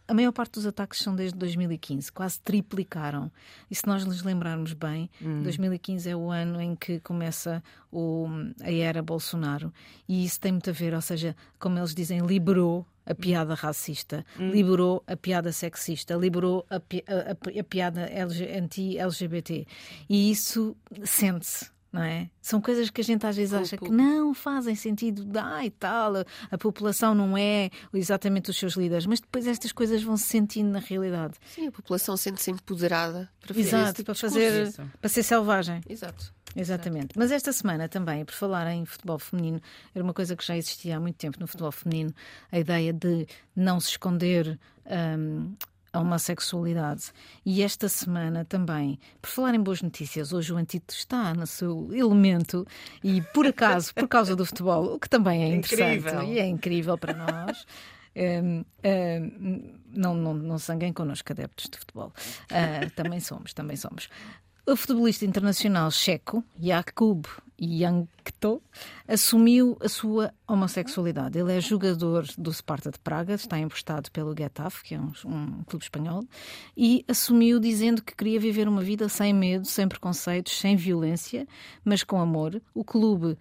a 0.08 0.14
maior 0.14 0.32
parte 0.32 0.54
dos 0.54 0.66
ataques 0.66 1.00
são 1.00 1.16
desde 1.16 1.38
2015, 1.38 2.12
quase 2.12 2.40
triplicaram. 2.40 3.32
E 3.70 3.76
se 3.76 3.88
nós 3.88 4.06
nos 4.06 4.22
lembrarmos 4.22 4.74
bem, 4.74 5.10
hum. 5.22 5.42
2015 5.44 6.10
é 6.10 6.16
o 6.16 6.30
ano 6.30 6.62
em 6.62 6.76
que 6.76 7.00
começa 7.00 7.64
o, 7.92 8.28
a 8.62 8.72
era 8.72 9.02
Bolsonaro. 9.02 9.74
E 10.08 10.24
isso 10.24 10.40
tem 10.40 10.52
muito 10.52 10.70
a 10.70 10.74
ver, 10.74 10.94
ou 10.94 11.02
seja, 11.02 11.36
como 11.60 11.80
eles 11.80 11.96
dizem, 11.96 12.20
liberou 12.20 12.86
a 13.06 13.16
piada 13.16 13.54
racista, 13.54 14.26
hum. 14.40 14.52
liberou 14.52 15.04
a 15.08 15.16
piada 15.16 15.52
sexista, 15.52 16.16
liberou 16.16 16.66
a, 16.70 16.76
a, 16.76 16.80
a, 16.80 17.60
a 17.60 17.64
piada 17.64 18.10
anti-LGBT. 18.58 19.66
E 20.10 20.32
isso 20.32 20.76
sente-se 21.04 21.75
não 21.96 22.04
é? 22.04 22.30
São 22.42 22.60
coisas 22.60 22.90
que 22.90 23.00
a 23.00 23.04
gente 23.04 23.26
às 23.26 23.38
vezes 23.38 23.54
acha 23.54 23.78
que 23.78 23.90
não 23.90 24.34
fazem 24.34 24.76
sentido, 24.76 25.26
ah, 25.40 25.66
e 25.66 25.72
tal, 25.72 26.18
a, 26.18 26.26
a, 26.52 26.58
população 26.58 27.16
não 27.16 27.38
é 27.38 27.70
exatamente 27.94 28.50
os 28.50 28.58
seus 28.58 28.74
líderes, 28.74 29.06
mas 29.06 29.22
depois 29.22 29.48
estas 29.48 29.72
coisas 29.72 30.04
vão 30.04 30.18
se 30.18 30.26
sentindo 30.26 30.70
na 30.70 30.80
realidade. 30.80 31.36
Sim, 31.48 31.68
a 31.68 31.72
população 31.72 32.18
sente-se 32.18 32.52
empoderada 32.52 33.30
para 33.40 33.54
fazer 33.54 33.68
Exato, 33.68 33.94
tipo 33.94 34.06
para 34.08 34.16
fazer, 34.16 34.74
para 35.00 35.10
ser 35.10 35.24
selvagem. 35.24 35.82
Exato. 35.88 36.34
Exatamente. 36.54 37.18
Mas 37.18 37.32
esta 37.32 37.52
semana 37.52 37.88
também, 37.88 38.24
por 38.24 38.34
falar 38.34 38.72
em 38.72 38.86
futebol 38.86 39.20
feminino, 39.20 39.62
era 39.94 40.04
uma 40.04 40.14
coisa 40.14 40.36
que 40.36 40.46
já 40.46 40.56
existia 40.56 40.98
há 40.98 41.00
muito 41.00 41.16
tempo 41.16 41.40
no 41.40 41.48
futebol 41.48 41.72
feminino, 41.72 42.14
a 42.52 42.60
ideia 42.60 42.94
de 42.94 43.26
não 43.56 43.80
se 43.80 43.92
esconder. 43.92 44.60
Um, 44.86 45.54
a 45.96 46.00
homossexualidade. 46.00 47.12
E 47.46 47.64
esta 47.64 47.88
semana 47.88 48.46
também, 48.46 49.00
por 49.22 49.30
falar 49.30 49.56
em 49.56 49.60
boas 49.62 49.82
notícias, 49.82 50.34
hoje 50.34 50.54
o 50.54 50.58
Antito 50.58 50.94
está 50.94 51.34
no 51.34 51.48
seu 51.48 51.90
elemento 51.94 52.68
e, 53.04 53.22
por 53.34 53.48
acaso, 53.48 53.94
por 53.94 54.08
causa 54.08 54.36
do 54.36 54.46
futebol, 54.46 54.96
o 54.96 55.00
que 55.00 55.10
também 55.10 55.44
é 55.44 55.56
interessante 55.56 56.00
incrível. 56.00 56.24
e 56.24 56.40
é 56.40 56.46
incrível 56.46 56.98
para 56.98 57.14
nós. 57.14 57.66
Um, 58.18 58.64
um, 58.86 59.74
não, 59.90 60.14
não, 60.16 60.34
não 60.34 60.58
sanguem 60.58 60.94
connosco, 60.94 61.32
adeptos 61.34 61.70
de 61.70 61.78
futebol. 61.78 62.14
Uh, 62.50 62.90
também 62.96 63.20
somos, 63.20 63.54
também 63.54 63.76
somos. 63.76 64.10
O 64.68 64.76
futebolista 64.76 65.24
internacional 65.24 65.92
checo, 65.92 66.44
Jakub 66.60 67.28
Jankto, 67.60 68.60
assumiu 69.08 69.78
a 69.80 69.88
sua 69.88 70.34
homossexualidade. 70.48 71.38
Ele 71.38 71.56
é 71.56 71.62
jogador 71.62 72.26
do 72.36 72.52
Sparta 72.52 72.90
de 72.90 72.98
Praga, 72.98 73.36
está 73.36 73.60
emprestado 73.60 74.10
pelo 74.10 74.36
Getafe, 74.36 74.84
que 74.84 74.96
é 74.96 75.00
um, 75.00 75.12
um, 75.24 75.64
clube 75.68 75.86
espanhol, 75.86 76.24
e 76.76 77.06
assumiu 77.08 77.60
dizendo 77.60 78.02
que 78.02 78.16
queria 78.16 78.40
viver 78.40 78.68
uma 78.68 78.82
vida 78.82 79.08
sem 79.08 79.32
medo, 79.36 79.68
sem 79.68 79.88
preconceitos, 79.88 80.58
sem 80.60 80.76
violência, 80.76 81.48
mas 81.84 82.04
com 82.04 82.20
amor. 82.20 82.60
O 82.74 82.84
clube 82.84 83.34
uh, 83.34 83.38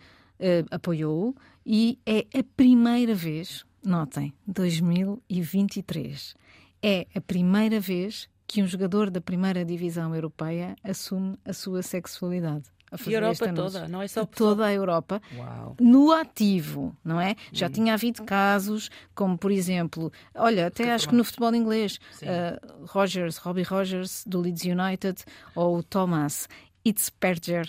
apoiou-o 0.71 1.35
e 1.65 1.99
é 2.05 2.27
a 2.39 2.45
primeira 2.55 3.15
vez, 3.15 3.65
notem, 3.83 4.35
2023, 4.47 6.37
é 6.83 7.07
a 7.15 7.21
primeira 7.23 7.81
vez 7.81 8.29
que 8.55 8.63
um 8.63 8.69
jogador 8.69 9.11
da 9.11 9.21
primeira 9.21 9.65
divisão 9.65 10.15
europeia 10.15 10.77
assume 10.85 11.37
a 11.45 11.53
sua 11.53 11.83
sexualidade. 11.83 12.63
A 12.89 13.11
e 13.11 13.17
a 13.17 13.19
Europa 13.19 13.53
toda, 13.53 13.89
não 13.89 14.01
é 14.01 14.07
só 14.07 14.25
toda 14.25 14.65
a 14.65 14.73
Europa, 14.73 15.21
Uau. 15.37 15.77
no 15.81 16.13
ativo, 16.13 16.97
não 17.05 17.21
é? 17.21 17.35
Já 17.53 17.67
hum. 17.67 17.71
tinha 17.71 17.95
havido 17.95 18.23
casos, 18.23 18.91
como 19.13 19.37
por 19.37 19.51
exemplo, 19.51 20.13
olha, 20.37 20.69
até 20.69 20.85
que 20.85 20.91
acho 20.91 21.09
que 21.09 21.17
no 21.17 21.25
futebol 21.25 21.53
inglês, 21.53 21.99
uh, 22.23 22.87
Rogers, 22.87 23.39
Robbie 23.39 23.65
Rogers, 23.65 24.23
do 24.25 24.41
Leeds 24.41 24.63
United, 24.63 25.25
ou 25.57 25.83
Thomas 25.83 26.49
Itzperger, 26.85 27.69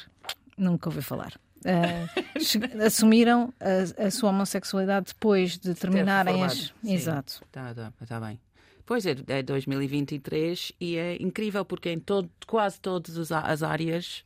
nunca 0.56 0.88
ouvi 0.90 1.02
falar. 1.02 1.34
Uh, 1.66 2.86
assumiram 2.86 3.52
a, 3.60 4.06
a, 4.06 4.12
sua 4.12 4.30
homossexualidade 4.30 5.08
depois 5.08 5.58
de 5.58 5.74
terminarem 5.74 6.44
as. 6.44 6.72
Sim. 6.84 6.94
Exato. 6.94 7.42
Está 7.44 7.74
tá, 7.74 7.92
tá 8.06 8.20
bem. 8.20 8.40
Pois 8.86 9.06
é, 9.06 9.16
é 9.28 9.42
2023 9.42 10.72
e 10.80 10.96
é 10.96 11.22
incrível 11.22 11.66
porque 11.66 11.90
em 11.90 12.00
todo, 12.00 12.30
quase 12.46 12.80
todas 12.80 13.32
as 13.32 13.64
áreas 13.64 14.24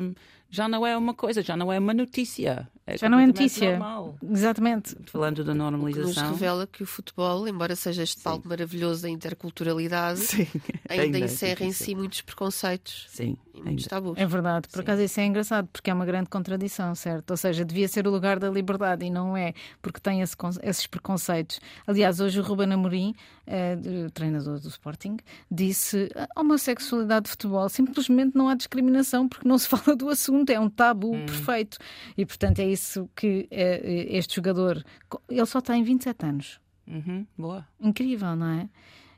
um, 0.00 0.14
já 0.52 0.68
não 0.68 0.86
é 0.86 0.94
uma 0.94 1.14
coisa, 1.14 1.40
já 1.40 1.56
não 1.56 1.72
é 1.72 1.78
uma 1.78 1.94
notícia. 1.94 2.68
É 2.86 2.98
já 2.98 3.08
não 3.08 3.18
é 3.18 3.26
notícia. 3.26 3.70
Normal. 3.70 4.18
Exatamente. 4.22 4.94
Falando 5.06 5.42
da 5.42 5.54
normalização. 5.54 6.24
Nos 6.24 6.32
revela 6.32 6.66
que 6.66 6.82
o 6.82 6.86
futebol, 6.86 7.48
embora 7.48 7.74
seja 7.74 8.02
este 8.02 8.20
palco 8.22 8.46
maravilhoso 8.46 9.02
da 9.02 9.08
interculturalidade, 9.08 10.20
Sim. 10.20 10.46
ainda, 10.86 11.04
ainda 11.04 11.18
encerra 11.20 11.64
é 11.64 11.68
em 11.68 11.72
si 11.72 11.94
muitos 11.94 12.20
preconceitos. 12.20 13.06
Sim. 13.08 13.38
Muitos 13.54 13.86
tabus. 13.86 14.18
É 14.18 14.26
verdade. 14.26 14.68
Por 14.68 14.76
Sim. 14.76 14.82
acaso 14.82 15.02
isso 15.02 15.20
é 15.20 15.26
engraçado, 15.26 15.68
porque 15.72 15.90
é 15.90 15.94
uma 15.94 16.06
grande 16.06 16.28
contradição, 16.30 16.94
certo? 16.94 17.32
Ou 17.32 17.36
seja, 17.36 17.64
devia 17.64 17.86
ser 17.86 18.06
o 18.06 18.10
lugar 18.10 18.38
da 18.38 18.48
liberdade 18.48 19.04
e 19.04 19.10
não 19.10 19.36
é, 19.36 19.52
porque 19.80 20.00
tem 20.00 20.20
esse, 20.22 20.36
esses 20.62 20.86
preconceitos. 20.86 21.60
Aliás, 21.86 22.20
hoje 22.20 22.40
o 22.40 22.42
Ruben 22.42 22.72
Amorim, 22.72 23.14
eh, 23.46 23.76
treinador 24.14 24.58
do 24.58 24.68
Sporting, 24.68 25.18
disse 25.50 26.08
a 26.16 26.40
homossexualidade 26.40 27.24
de 27.24 27.30
futebol 27.30 27.68
simplesmente 27.68 28.36
não 28.36 28.48
há 28.48 28.54
discriminação 28.54 29.28
porque 29.28 29.46
não 29.46 29.58
se 29.58 29.68
fala 29.68 29.96
do 29.96 30.08
assunto, 30.08 30.50
é 30.50 30.58
um 30.58 30.70
tabu 30.70 31.14
hum. 31.14 31.26
perfeito. 31.26 31.78
E 32.16 32.24
portanto 32.24 32.60
é 32.60 32.66
isso 32.66 33.08
que 33.14 33.46
eh, 33.50 34.06
este 34.10 34.36
jogador. 34.36 34.82
Ele 35.28 35.46
só 35.46 35.60
tem 35.60 35.82
27 35.82 36.26
anos. 36.26 36.60
Uhum, 36.86 37.26
boa. 37.38 37.66
Incrível, 37.80 38.34
não 38.34 38.48
é? 38.48 38.68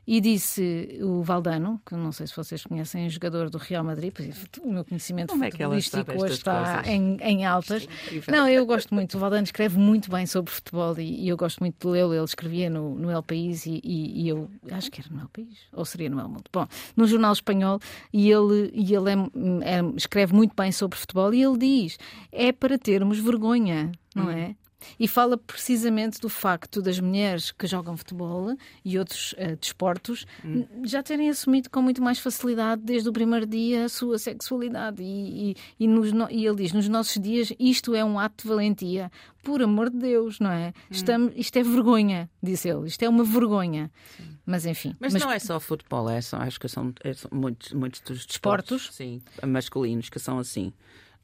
E 0.07 0.21
disse 0.21 0.99
o 1.01 1.23
Valdano, 1.23 1.81
que 1.85 1.95
não 1.95 2.11
sei 2.11 2.27
se 2.27 2.35
vocês 2.35 2.63
conhecem, 2.63 3.09
jogador 3.09 3.49
do 3.49 3.57
Real 3.57 3.83
Madrid, 3.83 4.13
o 4.61 4.71
meu 4.71 4.85
conhecimento 4.85 5.29
Como 5.29 5.43
futebolístico 5.43 6.11
é 6.11 6.15
hoje 6.15 6.33
está 6.33 6.83
em, 6.85 7.17
em, 7.21 7.45
altas. 7.45 7.87
Não, 8.27 8.47
eu 8.47 8.65
gosto 8.67 8.93
muito. 8.93 9.15
O 9.15 9.19
Valdano 9.19 9.43
escreve 9.43 9.79
muito 9.79 10.11
bem 10.11 10.27
sobre 10.27 10.51
futebol 10.51 10.97
e, 10.99 11.23
e 11.23 11.27
eu 11.27 11.35
gosto 11.35 11.59
muito 11.59 11.75
de 11.79 11.87
lê-lo. 11.91 12.13
Ele 12.13 12.23
escrevia 12.23 12.69
no, 12.69 12.93
no 12.93 13.09
El 13.09 13.23
País 13.23 13.65
e, 13.65 13.81
e, 13.83 14.23
e, 14.23 14.29
eu 14.29 14.49
acho 14.71 14.91
que 14.91 15.01
era 15.01 15.09
no 15.11 15.21
El 15.21 15.29
País, 15.29 15.57
ou 15.73 15.83
seria 15.85 16.09
no 16.09 16.19
El 16.19 16.29
Mundo. 16.29 16.45
Bom, 16.53 16.67
no 16.95 17.07
jornal 17.07 17.33
espanhol, 17.33 17.79
e 18.13 18.29
ele, 18.29 18.71
e 18.75 18.93
ele 18.93 19.09
é, 19.09 19.15
é, 19.15 19.81
escreve 19.95 20.33
muito 20.33 20.53
bem 20.55 20.71
sobre 20.71 20.99
futebol 20.99 21.33
e 21.33 21.43
ele 21.43 21.57
diz: 21.57 21.97
é 22.31 22.51
para 22.51 22.77
termos 22.77 23.17
vergonha, 23.17 23.91
não 24.13 24.25
hum. 24.25 24.31
é? 24.31 24.55
E 24.99 25.07
fala 25.07 25.37
precisamente 25.37 26.19
do 26.19 26.29
facto 26.29 26.81
das 26.81 26.99
mulheres 26.99 27.51
que 27.51 27.67
jogam 27.67 27.95
futebol 27.97 28.55
e 28.83 28.97
outros 28.97 29.33
uh, 29.33 29.55
desportos 29.59 30.25
hum. 30.43 30.65
já 30.83 31.01
terem 31.01 31.29
assumido 31.29 31.69
com 31.69 31.81
muito 31.81 32.01
mais 32.01 32.19
facilidade 32.19 32.81
desde 32.83 33.09
o 33.09 33.13
primeiro 33.13 33.45
dia 33.45 33.85
a 33.85 33.89
sua 33.89 34.17
sexualidade. 34.17 35.01
E, 35.03 35.51
e, 35.51 35.55
e, 35.79 35.87
nos, 35.87 36.11
e 36.29 36.45
ele 36.45 36.55
diz: 36.55 36.73
nos 36.73 36.87
nossos 36.87 37.21
dias 37.21 37.51
isto 37.59 37.95
é 37.95 38.03
um 38.03 38.19
ato 38.19 38.43
de 38.43 38.49
valentia. 38.49 39.11
Por 39.43 39.61
amor 39.61 39.91
de 39.91 39.99
Deus, 39.99 40.39
não 40.39 40.49
é? 40.49 40.69
Hum. 40.69 40.71
Estamos, 40.89 41.33
isto 41.35 41.55
é 41.57 41.63
vergonha, 41.63 42.29
disse 42.41 42.67
ele. 42.67 42.87
Isto 42.87 43.03
é 43.03 43.09
uma 43.09 43.23
vergonha. 43.23 43.91
Sim. 44.17 44.35
Mas 44.43 44.65
enfim. 44.65 44.95
Mas, 44.99 45.13
mas, 45.13 45.21
não 45.21 45.31
é 45.31 45.39
só 45.39 45.59
futebol, 45.59 46.09
é 46.09 46.21
só, 46.21 46.37
acho 46.37 46.59
que 46.59 46.67
são, 46.67 46.93
é, 47.03 47.13
são 47.13 47.29
muitos, 47.31 47.71
muitos 47.73 48.01
dos 48.01 48.25
desportos, 48.25 48.89
sim, 48.91 49.21
masculinos 49.45 50.09
que 50.09 50.19
são 50.19 50.39
assim 50.39 50.73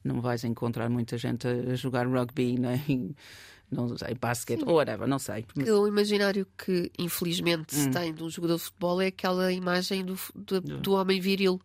não 0.03 0.21
vais 0.21 0.43
encontrar 0.43 0.89
muita 0.89 1.17
gente 1.17 1.47
a 1.47 1.75
jogar 1.75 2.07
rugby 2.07 2.57
nem 2.57 3.15
não 3.71 3.97
sei, 3.97 4.13
basquete 4.15 4.63
ou 4.65 4.75
whatever, 4.75 5.07
não 5.07 5.17
sei. 5.17 5.45
O 5.55 5.87
imaginário 5.87 6.45
que 6.57 6.91
infelizmente 6.99 7.73
hum. 7.75 7.83
se 7.83 7.89
tem 7.89 8.13
de 8.13 8.21
um 8.21 8.29
jogador 8.29 8.57
de 8.57 8.63
futebol 8.63 9.01
é 9.01 9.07
aquela 9.07 9.51
imagem 9.51 10.03
do, 10.03 10.19
do, 10.35 10.59
do 10.59 10.93
homem 10.93 11.21
viril. 11.21 11.59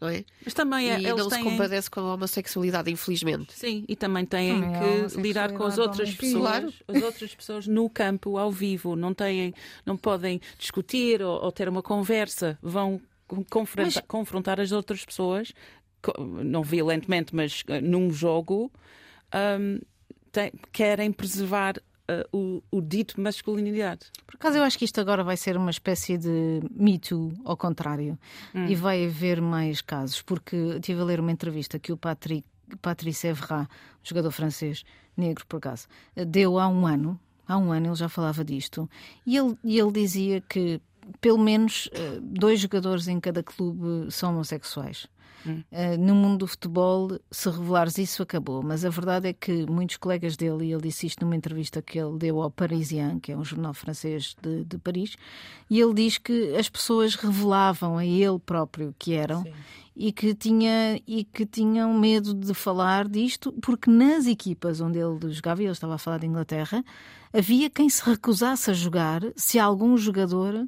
Não 0.00 0.08
é? 0.08 0.24
Mas 0.42 0.54
também 0.54 0.90
é, 0.90 0.98
e 0.98 1.06
eles 1.06 1.18
não 1.18 1.28
têm... 1.28 1.42
se 1.42 1.44
compadece 1.44 1.90
com 1.90 2.00
a 2.00 2.14
homossexualidade, 2.14 2.90
infelizmente. 2.90 3.52
Sim, 3.52 3.84
e 3.86 3.94
também 3.94 4.24
têm 4.24 4.58
também 4.58 5.08
que 5.08 5.20
lidar 5.20 5.52
com 5.52 5.62
as 5.64 5.76
outras 5.76 6.14
pessoas, 6.14 6.42
claro. 6.42 6.72
as 6.88 7.02
outras 7.02 7.34
pessoas 7.34 7.66
no 7.66 7.90
campo, 7.90 8.38
ao 8.38 8.50
vivo, 8.50 8.96
não 8.96 9.12
têm, 9.12 9.52
não 9.84 9.98
podem 9.98 10.40
discutir 10.56 11.20
ou, 11.20 11.44
ou 11.44 11.52
ter 11.52 11.68
uma 11.68 11.82
conversa, 11.82 12.58
vão 12.62 12.98
confrontar, 13.50 13.92
mas... 13.94 14.04
confrontar 14.08 14.58
as 14.58 14.72
outras 14.72 15.04
pessoas 15.04 15.52
não 16.44 16.62
violentamente, 16.62 17.34
mas 17.34 17.62
uh, 17.62 17.80
num 17.82 18.10
jogo, 18.10 18.70
um, 19.34 19.80
tem, 20.32 20.52
querem 20.72 21.12
preservar 21.12 21.76
uh, 21.76 22.36
o, 22.36 22.62
o, 22.70 22.80
dito 22.80 23.20
masculinidade. 23.20 24.06
Por 24.26 24.36
acaso 24.36 24.58
eu 24.58 24.62
acho 24.62 24.78
que 24.78 24.84
isto 24.84 25.00
agora 25.00 25.22
vai 25.22 25.36
ser 25.36 25.56
uma 25.56 25.70
espécie 25.70 26.16
de 26.16 26.60
Me 26.70 26.98
Too, 26.98 27.32
ao 27.44 27.56
contrário, 27.56 28.18
hum. 28.54 28.66
e 28.66 28.74
vai 28.74 29.04
haver 29.06 29.40
mais 29.40 29.80
casos, 29.80 30.22
porque 30.22 30.56
estive 30.56 31.00
a 31.00 31.04
ler 31.04 31.20
uma 31.20 31.32
entrevista 31.32 31.78
que 31.78 31.92
o 31.92 31.96
Patrick, 31.96 32.46
Patrice 32.80 33.26
Evra, 33.28 33.68
jogador 34.02 34.30
francês, 34.30 34.84
negro 35.16 35.44
por 35.46 35.58
acaso, 35.58 35.86
deu 36.26 36.58
há 36.58 36.68
um 36.68 36.86
ano. 36.86 37.18
Há 37.46 37.58
um 37.58 37.72
ano 37.72 37.88
ele 37.88 37.94
já 37.96 38.08
falava 38.08 38.44
disto. 38.44 38.88
E 39.26 39.36
ele, 39.36 39.58
e 39.64 39.78
ele 39.78 39.90
dizia 39.90 40.40
que 40.40 40.80
pelo 41.20 41.38
menos 41.38 41.86
uh, 41.86 42.20
dois 42.20 42.60
jogadores 42.60 43.08
em 43.08 43.18
cada 43.18 43.42
clube 43.42 44.10
são 44.10 44.30
homossexuais. 44.30 45.08
Hum. 45.46 45.62
Uh, 45.72 45.98
no 45.98 46.14
mundo 46.14 46.38
do 46.38 46.46
futebol, 46.46 47.18
se 47.30 47.48
revelares 47.48 47.98
isso, 47.98 48.22
acabou. 48.22 48.62
Mas 48.62 48.84
a 48.84 48.90
verdade 48.90 49.28
é 49.28 49.32
que 49.32 49.66
muitos 49.66 49.96
colegas 49.96 50.36
dele, 50.36 50.66
e 50.66 50.72
ele 50.72 50.82
disse 50.82 51.06
isto 51.06 51.24
numa 51.24 51.36
entrevista 51.36 51.80
que 51.80 51.98
ele 51.98 52.18
deu 52.18 52.42
ao 52.42 52.50
Parisien, 52.50 53.18
que 53.18 53.32
é 53.32 53.36
um 53.36 53.44
jornal 53.44 53.72
francês 53.72 54.36
de, 54.42 54.64
de 54.64 54.78
Paris, 54.78 55.16
e 55.68 55.80
ele 55.80 55.94
diz 55.94 56.18
que 56.18 56.54
as 56.56 56.68
pessoas 56.68 57.14
revelavam 57.14 57.96
a 57.96 58.04
ele 58.04 58.38
próprio 58.38 58.94
que 58.98 59.14
eram. 59.14 59.42
Sim 59.42 59.52
e 60.00 60.12
que, 60.12 60.34
tinha, 60.34 60.98
e 61.06 61.24
que 61.24 61.44
tinham 61.44 61.92
medo 61.92 62.32
de 62.32 62.54
falar 62.54 63.06
disto, 63.06 63.52
porque 63.60 63.90
nas 63.90 64.26
equipas 64.26 64.80
onde 64.80 64.98
ele 64.98 65.30
jogava, 65.30 65.60
e 65.60 65.66
ele 65.66 65.72
estava 65.72 65.96
a 65.96 65.98
falar 65.98 66.16
de 66.18 66.26
Inglaterra, 66.26 66.82
havia 67.30 67.68
quem 67.68 67.86
se 67.90 68.02
recusasse 68.08 68.70
a 68.70 68.72
jogar 68.72 69.20
se 69.36 69.58
algum 69.58 69.98
jogador 69.98 70.66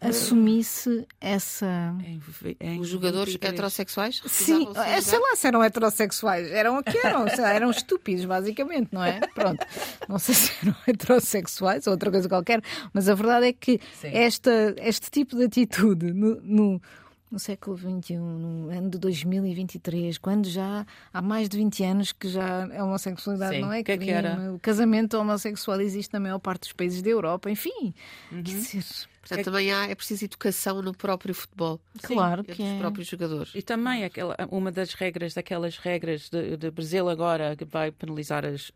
assumisse 0.00 1.06
essa. 1.20 1.94
Em, 2.04 2.20
em 2.60 2.80
Os 2.80 2.88
jogadores 2.88 3.32
23. 3.34 3.52
heterossexuais? 3.52 4.22
Sim, 4.26 4.68
é, 4.74 5.00
sei 5.00 5.18
lá 5.18 5.36
se 5.36 5.46
eram 5.46 5.62
heterossexuais. 5.62 6.50
Eram 6.50 6.78
o 6.78 6.82
que 6.82 6.98
eram? 6.98 7.24
lá, 7.24 7.52
eram 7.52 7.70
estúpidos, 7.70 8.24
basicamente, 8.24 8.88
não 8.92 9.04
é? 9.04 9.20
Pronto. 9.34 9.64
Não 10.08 10.18
sei 10.18 10.34
se 10.34 10.52
eram 10.62 10.76
heterossexuais 10.86 11.86
ou 11.86 11.92
outra 11.92 12.10
coisa 12.10 12.28
qualquer, 12.28 12.60
mas 12.92 13.08
a 13.08 13.14
verdade 13.14 13.46
é 13.46 13.52
que 13.52 13.80
esta, 14.02 14.74
este 14.78 15.10
tipo 15.10 15.36
de 15.36 15.44
atitude 15.44 16.12
no, 16.12 16.40
no 16.42 16.82
no 17.30 17.38
século 17.38 17.76
XXI, 17.76 18.16
no 18.16 18.70
ano 18.70 18.90
de 18.90 18.98
2023, 18.98 20.18
quando 20.18 20.48
já 20.48 20.84
há 21.12 21.22
mais 21.22 21.48
de 21.48 21.56
20 21.58 21.84
anos 21.84 22.12
que 22.12 22.28
já 22.28 22.64
a 22.76 22.84
homossexualidade 22.84 23.54
Sim. 23.54 23.62
não 23.62 23.72
é 23.72 23.84
que, 23.84 23.92
é 23.92 23.98
que 23.98 24.10
era? 24.10 24.52
O 24.52 24.58
casamento 24.58 25.16
homossexual 25.16 25.80
existe 25.80 26.12
na 26.12 26.18
maior 26.18 26.40
parte 26.40 26.62
dos 26.62 26.72
países 26.72 27.00
da 27.02 27.10
Europa, 27.10 27.48
enfim. 27.48 27.94
Uhum. 28.32 28.42
Quer 28.42 28.54
dizer, 28.54 28.84
Portanto, 29.30 29.40
é... 29.40 29.44
também 29.44 29.72
há, 29.72 29.88
é 29.88 29.94
preciso 29.94 30.24
educação 30.24 30.82
no 30.82 30.92
próprio 30.92 31.32
futebol. 31.32 31.80
Claro 32.02 32.42
que 32.42 32.62
é. 32.62 32.78
próprios 32.78 33.06
jogadores. 33.06 33.52
E 33.54 33.62
também 33.62 34.04
aquela, 34.04 34.36
uma 34.50 34.72
das 34.72 34.94
regras, 34.94 35.34
daquelas 35.34 35.78
regras 35.78 36.28
de, 36.28 36.56
de 36.56 36.70
Brasil 36.70 37.08
agora, 37.08 37.54
que 37.54 37.64
vai 37.64 37.92
penalizar 37.92 38.44
as, 38.44 38.72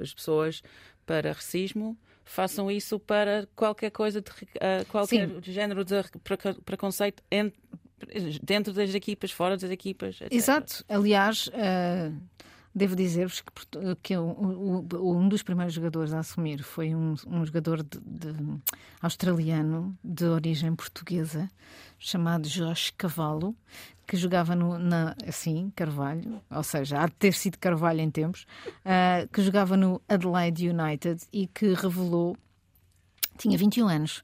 as 0.00 0.12
pessoas 0.12 0.62
para 1.06 1.32
racismo, 1.32 1.96
façam 2.24 2.70
isso 2.70 2.98
para 2.98 3.48
qualquer 3.54 3.90
coisa, 3.90 4.20
de, 4.20 4.30
uh, 4.30 4.84
qualquer 4.88 5.28
Sim. 5.28 5.40
género 5.42 5.84
de 5.84 5.94
preconceito 6.64 7.22
dentro 8.42 8.72
das 8.72 8.94
equipas, 8.94 9.30
fora 9.30 9.56
das 9.56 9.70
equipas. 9.70 10.20
Etc. 10.20 10.32
Exato. 10.32 10.84
Aliás, 10.88 11.48
uh, 11.48 12.16
Devo 12.72 12.94
dizer-vos 12.94 13.40
que, 13.40 13.96
que 14.00 14.16
um, 14.16 14.86
um, 14.94 15.28
dos 15.28 15.42
primeiros 15.42 15.74
jogadores 15.74 16.12
a 16.12 16.20
assumir 16.20 16.62
foi 16.62 16.94
um, 16.94 17.16
um 17.26 17.44
jogador 17.44 17.82
de, 17.82 17.98
de, 17.98 18.32
australiano 19.02 19.98
de 20.04 20.24
origem 20.26 20.74
portuguesa, 20.76 21.50
chamado 21.98 22.48
Josh 22.48 22.92
Cavallo, 22.96 23.56
que 24.06 24.16
jogava 24.16 24.54
no, 24.54 24.78
na, 24.78 25.16
assim, 25.26 25.72
Carvalho, 25.74 26.40
ou 26.48 26.62
seja, 26.62 27.00
há 27.00 27.06
de 27.06 27.14
ter 27.14 27.32
sido 27.32 27.58
Carvalho 27.58 28.00
em 28.00 28.10
tempos, 28.10 28.46
uh, 28.84 29.28
que 29.32 29.42
jogava 29.42 29.76
no 29.76 30.00
Adelaide 30.08 30.68
United 30.68 31.24
e 31.32 31.48
que 31.48 31.74
revelou 31.74 32.36
tinha 33.36 33.56
21 33.56 33.88
anos 33.88 34.22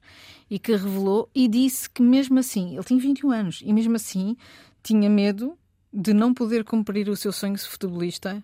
e 0.49 0.59
que 0.59 0.71
revelou 0.71 1.29
e 1.33 1.47
disse 1.47 1.89
que 1.89 2.01
mesmo 2.01 2.37
assim, 2.37 2.75
ele 2.75 2.83
tinha 2.83 2.99
21 2.99 3.31
anos 3.31 3.61
e 3.63 3.73
mesmo 3.73 3.95
assim 3.95 4.37
tinha 4.83 5.09
medo 5.09 5.57
de 5.93 6.13
não 6.13 6.33
poder 6.33 6.63
cumprir 6.63 7.09
o 7.09 7.15
seu 7.15 7.31
sonho 7.31 7.55
de 7.55 7.61
futebolista 7.61 8.43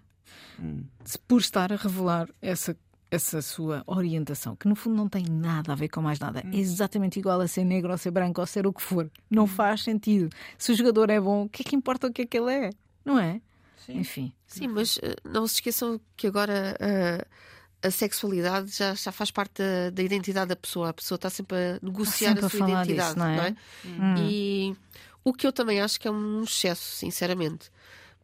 hum. 0.60 0.84
por 1.28 1.42
estar 1.42 1.72
a 1.72 1.76
revelar 1.76 2.30
essa 2.42 2.76
essa 3.12 3.44
sua 3.44 3.84
orientação, 3.86 4.56
que 4.56 4.68
no 4.68 4.76
fundo 4.76 4.96
não 4.96 5.08
tem 5.08 5.24
nada 5.30 5.72
a 5.72 5.76
ver 5.76 5.88
com 5.88 6.02
mais 6.02 6.20
nada. 6.20 6.42
Hum. 6.44 6.50
É 6.52 6.58
exatamente 6.58 7.20
igual 7.20 7.40
a 7.40 7.48
ser 7.48 7.64
negro 7.64 7.92
ou 7.92 7.98
ser 7.98 8.10
branco 8.10 8.42
ou 8.42 8.48
ser 8.48 8.66
o 8.66 8.74
que 8.74 8.82
for. 8.82 9.08
Não 9.30 9.44
hum. 9.44 9.48
faz 9.48 9.84
sentido. 9.84 10.30
Se 10.58 10.72
o 10.72 10.76
jogador 10.76 11.12
é 11.12 11.22
bom, 11.22 11.44
o 11.44 11.50
que 11.50 11.62
é 11.62 11.66
que 11.66 11.76
importa 11.76 12.08
o 12.08 12.12
que 12.12 12.24
é 12.24 12.26
que 12.26 12.36
ele 12.36 12.52
é? 12.52 12.70
Não 13.06 13.20
é? 13.20 13.40
Sim. 13.86 14.00
Enfim. 14.00 14.34
Sim, 14.48 14.68
mas 14.68 14.98
uh, 14.98 15.02
não 15.24 15.46
se 15.46 15.56
esqueçam 15.56 16.02
que 16.18 16.26
agora 16.26 16.76
uh, 16.80 17.88
a 17.88 17.92
sexualidade 17.92 18.72
já, 18.72 18.96
já 18.96 19.12
faz 19.12 19.30
parte 19.30 19.62
da, 19.62 19.90
da, 19.92 20.02
identidade 20.02 20.50
da 20.50 20.56
pessoa. 20.56 20.90
A 20.90 20.94
pessoa 20.94 21.18
está 21.18 21.30
sempre 21.30 21.58
a 21.58 21.80
negociar 21.84 22.30
sempre 22.30 22.46
a 22.46 22.50
sua 22.50 22.66
a 22.66 22.70
identidade, 22.70 23.10
disso, 23.10 23.20
não 23.20 23.26
é? 23.28 23.36
Não 23.36 23.44
é? 23.44 23.56
Hum. 23.86 24.16
E 24.18 24.76
o 25.24 25.34
que 25.34 25.48
eu 25.48 25.54
também 25.54 25.80
acho 25.80 26.00
que 26.00 26.08
é 26.08 26.12
um 26.12 26.44
excesso, 26.44 26.98
sinceramente. 26.98 27.72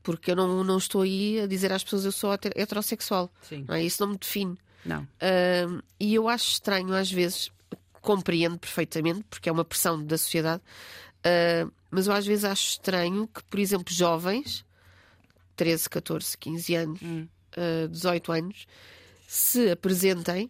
Porque 0.03 0.31
eu 0.31 0.35
não, 0.35 0.63
não 0.63 0.77
estou 0.77 1.01
aí 1.01 1.41
a 1.41 1.47
dizer 1.47 1.71
às 1.71 1.83
pessoas 1.83 2.05
eu 2.05 2.11
sou 2.11 2.33
heterossexual. 2.33 3.31
Sim. 3.41 3.65
Não 3.67 3.75
é? 3.75 3.83
Isso 3.83 4.01
não 4.01 4.13
me 4.13 4.17
define. 4.17 4.57
Não. 4.85 5.03
Uh, 5.03 5.83
e 5.99 6.15
eu 6.15 6.27
acho 6.27 6.53
estranho, 6.53 6.93
às 6.93 7.11
vezes, 7.11 7.51
compreendo 8.01 8.57
perfeitamente, 8.57 9.23
porque 9.29 9.49
é 9.49 9.51
uma 9.51 9.65
pressão 9.65 10.03
da 10.03 10.17
sociedade, 10.17 10.63
uh, 11.19 11.71
mas 11.91 12.07
eu 12.07 12.13
às 12.13 12.25
vezes 12.25 12.45
acho 12.45 12.69
estranho 12.69 13.27
que, 13.27 13.43
por 13.43 13.59
exemplo, 13.59 13.93
jovens, 13.93 14.65
13, 15.55 15.89
14, 15.89 16.37
15 16.37 16.75
anos, 16.75 17.01
hum. 17.01 17.27
uh, 17.57 17.85
ah, 17.85 17.87
18 17.87 18.31
anos, 18.31 18.67
se 19.27 19.69
apresentem 19.69 20.49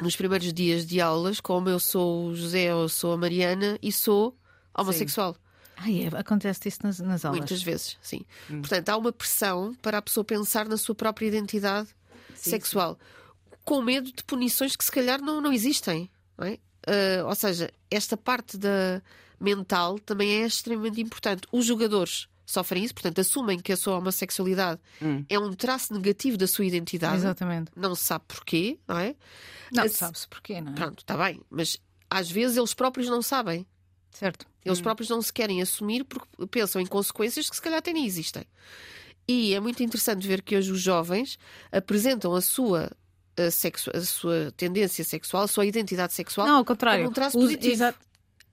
nos 0.00 0.14
primeiros 0.14 0.52
dias 0.52 0.86
de 0.86 1.00
aulas 1.00 1.40
como 1.40 1.68
eu 1.68 1.80
sou 1.80 2.26
o 2.26 2.34
José 2.34 2.72
ou 2.74 2.88
sou 2.88 3.12
a 3.12 3.16
Mariana 3.16 3.78
e 3.82 3.90
sou 3.90 4.36
homossexual. 4.74 5.34
Sim. 5.34 5.40
Ah, 5.80 5.90
é, 5.90 6.18
acontece 6.18 6.68
isso 6.68 6.80
nas, 6.82 6.98
nas 6.98 7.24
aulas? 7.24 7.38
Muitas 7.38 7.62
vezes, 7.62 7.96
sim. 8.02 8.24
Hum. 8.50 8.60
Portanto, 8.60 8.88
há 8.88 8.96
uma 8.96 9.12
pressão 9.12 9.74
para 9.80 9.98
a 9.98 10.02
pessoa 10.02 10.24
pensar 10.24 10.68
na 10.68 10.76
sua 10.76 10.94
própria 10.94 11.26
identidade 11.26 11.88
sim, 12.34 12.50
sexual, 12.50 12.98
sim. 12.98 13.56
com 13.64 13.80
medo 13.82 14.10
de 14.12 14.24
punições 14.24 14.74
que 14.74 14.84
se 14.84 14.90
calhar 14.90 15.20
não, 15.20 15.40
não 15.40 15.52
existem. 15.52 16.10
Não 16.36 16.46
é? 16.46 16.58
uh, 16.88 17.26
ou 17.26 17.34
seja, 17.34 17.70
esta 17.90 18.16
parte 18.16 18.56
da 18.56 19.02
mental 19.40 19.98
também 19.98 20.42
é 20.42 20.46
extremamente 20.46 21.00
importante. 21.00 21.42
Os 21.52 21.64
jogadores 21.66 22.28
sofrem 22.46 22.84
isso, 22.84 22.94
portanto, 22.94 23.20
assumem 23.20 23.58
que 23.58 23.72
a 23.72 23.76
sua 23.76 23.98
homossexualidade 23.98 24.80
hum. 25.02 25.24
é 25.28 25.38
um 25.38 25.52
traço 25.52 25.92
negativo 25.92 26.36
da 26.36 26.46
sua 26.46 26.64
identidade. 26.64 27.16
Exatamente. 27.16 27.70
Não 27.76 27.94
se 27.94 28.04
sabe 28.04 28.24
porquê, 28.26 28.78
não 28.88 28.98
é? 28.98 29.14
Não, 29.72 29.84
As... 29.84 29.92
sabe-se 29.92 30.26
porquê, 30.26 30.60
não 30.60 30.72
é? 30.72 30.74
Pronto, 30.74 31.00
está 31.00 31.16
bem, 31.16 31.40
mas 31.50 31.78
às 32.10 32.30
vezes 32.30 32.56
eles 32.56 32.72
próprios 32.72 33.08
não 33.08 33.20
sabem. 33.20 33.66
Certo. 34.18 34.46
Eles 34.64 34.80
hum. 34.80 34.82
próprios 34.82 35.08
não 35.08 35.22
se 35.22 35.32
querem 35.32 35.62
assumir 35.62 36.02
porque 36.02 36.26
pensam 36.50 36.80
em 36.80 36.86
consequências 36.86 37.48
que 37.48 37.54
se 37.54 37.62
calhar 37.62 37.78
até 37.78 37.92
nem 37.92 38.04
existem. 38.04 38.42
E 39.28 39.54
é 39.54 39.60
muito 39.60 39.80
interessante 39.80 40.26
ver 40.26 40.42
que 40.42 40.56
hoje 40.56 40.72
os 40.72 40.80
jovens 40.80 41.38
apresentam 41.70 42.34
a 42.34 42.40
sua 42.40 42.90
a, 43.36 43.48
sexu 43.48 43.92
a 43.94 44.00
sua 44.00 44.52
tendência 44.56 45.04
sexual, 45.04 45.44
a 45.44 45.46
sua 45.46 45.66
identidade 45.66 46.14
sexual. 46.14 46.48
Não, 46.48 46.56
ao 46.56 46.64
contrário. 46.64 47.04
Como 47.04 47.10
um 47.10 47.14
traço 47.14 47.38
positivo. 47.38 47.72
Exato. 47.72 48.07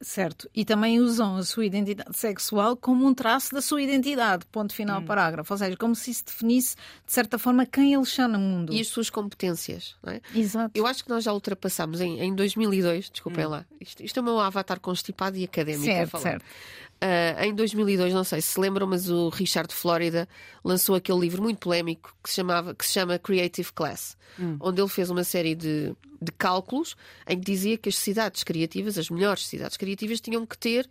Certo. 0.05 0.47
E 0.53 0.63
também 0.63 0.99
usam 0.99 1.35
a 1.35 1.43
sua 1.43 1.65
identidade 1.65 2.15
sexual 2.15 2.77
como 2.77 3.07
um 3.07 3.13
traço 3.13 3.51
da 3.51 3.59
sua 3.59 3.81
identidade. 3.81 4.45
Ponto 4.51 4.71
final, 4.71 5.01
hum. 5.01 5.05
parágrafo. 5.05 5.51
Ou 5.51 5.57
seja, 5.57 5.75
como 5.75 5.95
se 5.95 6.11
isso 6.11 6.25
definisse, 6.25 6.75
de 7.03 7.11
certa 7.11 7.39
forma, 7.39 7.65
quem 7.65 7.95
eles 7.95 8.09
são 8.09 8.27
no 8.27 8.37
mundo. 8.37 8.71
E 8.71 8.79
as 8.79 8.87
suas 8.87 9.09
competências. 9.09 9.95
Não 10.03 10.13
é? 10.13 10.21
Exato. 10.35 10.71
Eu 10.75 10.85
acho 10.85 11.03
que 11.03 11.09
nós 11.09 11.23
já 11.23 11.33
ultrapassámos 11.33 12.01
em, 12.01 12.19
em 12.21 12.35
2002, 12.35 13.09
desculpem 13.09 13.47
hum. 13.47 13.49
lá. 13.49 13.65
Isto, 13.81 14.03
isto, 14.03 14.17
é 14.19 14.21
o 14.21 14.23
meu 14.23 14.39
avatar 14.39 14.79
constipado 14.79 15.37
e 15.37 15.43
académico. 15.43 15.85
Certo, 15.85 16.19
certo. 16.19 16.45
Uh, 16.95 17.43
em 17.43 17.53
2002, 17.53 18.13
não 18.13 18.23
sei 18.23 18.41
se 18.41 18.53
se 18.53 18.59
lembram, 18.59 18.87
mas 18.87 19.09
o 19.09 19.29
Richard 19.29 19.73
Florida 19.73 20.27
lançou 20.63 20.95
aquele 20.95 21.19
livro 21.19 21.41
muito 21.41 21.59
polémico 21.59 22.15
que 22.23 22.29
se, 22.29 22.35
chamava, 22.37 22.73
que 22.73 22.85
se 22.85 22.93
chama 22.93 23.19
Creative 23.19 23.71
Class, 23.73 24.17
hum. 24.39 24.57
onde 24.59 24.81
ele 24.81 24.89
fez 24.89 25.09
uma 25.09 25.23
série 25.23 25.53
de, 25.53 25.93
de 26.21 26.31
cálculos 26.31 26.95
em 27.27 27.37
que 27.37 27.45
dizia 27.45 27.77
que 27.77 27.89
as 27.89 27.97
cidades 27.97 28.43
criativas, 28.43 28.97
as 28.97 29.09
melhores 29.09 29.45
cidades 29.45 29.77
criativas, 29.77 30.21
tinham 30.21 30.45
que 30.45 30.57
ter 30.57 30.89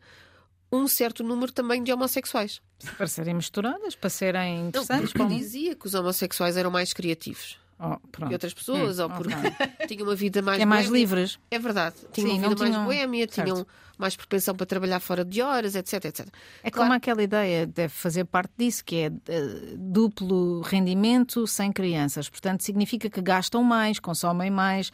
um 0.70 0.86
certo 0.86 1.24
número 1.24 1.52
também 1.52 1.82
de 1.82 1.92
homossexuais. 1.92 2.60
Para 2.96 3.06
serem 3.06 3.34
misturadas, 3.34 3.94
para 3.94 4.10
serem 4.10 4.68
interessantes. 4.68 5.14
Não, 5.14 5.26
como... 5.26 5.36
dizia 5.36 5.74
que 5.74 5.86
os 5.86 5.94
homossexuais 5.94 6.56
eram 6.56 6.70
mais 6.70 6.92
criativos. 6.92 7.58
Oh, 7.78 7.98
que 7.98 8.32
outras 8.32 8.54
pessoas, 8.54 8.98
hum, 8.98 9.02
ou 9.02 9.10
porque 9.10 9.34
okay. 9.34 9.86
tinham 9.88 10.06
uma 10.06 10.14
vida 10.14 10.40
mais. 10.40 10.60
É 10.60 10.64
mais 10.64 10.86
livres. 10.86 11.38
É 11.50 11.58
verdade. 11.58 11.96
Tinham 12.12 12.30
Sim, 12.30 12.38
uma 12.38 12.48
vida 12.48 12.64
tinham... 12.64 12.72
mais 12.72 12.84
boêmia, 12.84 13.26
tinham 13.26 13.66
mais 13.98 14.16
propensão 14.16 14.54
para 14.54 14.66
trabalhar 14.66 15.00
fora 15.00 15.24
de 15.24 15.42
horas, 15.42 15.74
etc, 15.74 16.04
etc. 16.04 16.28
É 16.62 16.70
claro... 16.70 16.86
como 16.86 16.92
aquela 16.92 17.22
ideia, 17.22 17.66
deve 17.66 17.92
fazer 17.92 18.24
parte 18.24 18.52
disso, 18.56 18.84
que 18.84 18.96
é 18.96 19.08
uh, 19.08 19.76
duplo 19.76 20.60
rendimento 20.62 21.46
sem 21.46 21.72
crianças. 21.72 22.28
Portanto, 22.28 22.62
significa 22.62 23.10
que 23.10 23.20
gastam 23.20 23.62
mais, 23.62 23.98
consomem 23.98 24.50
mais. 24.50 24.92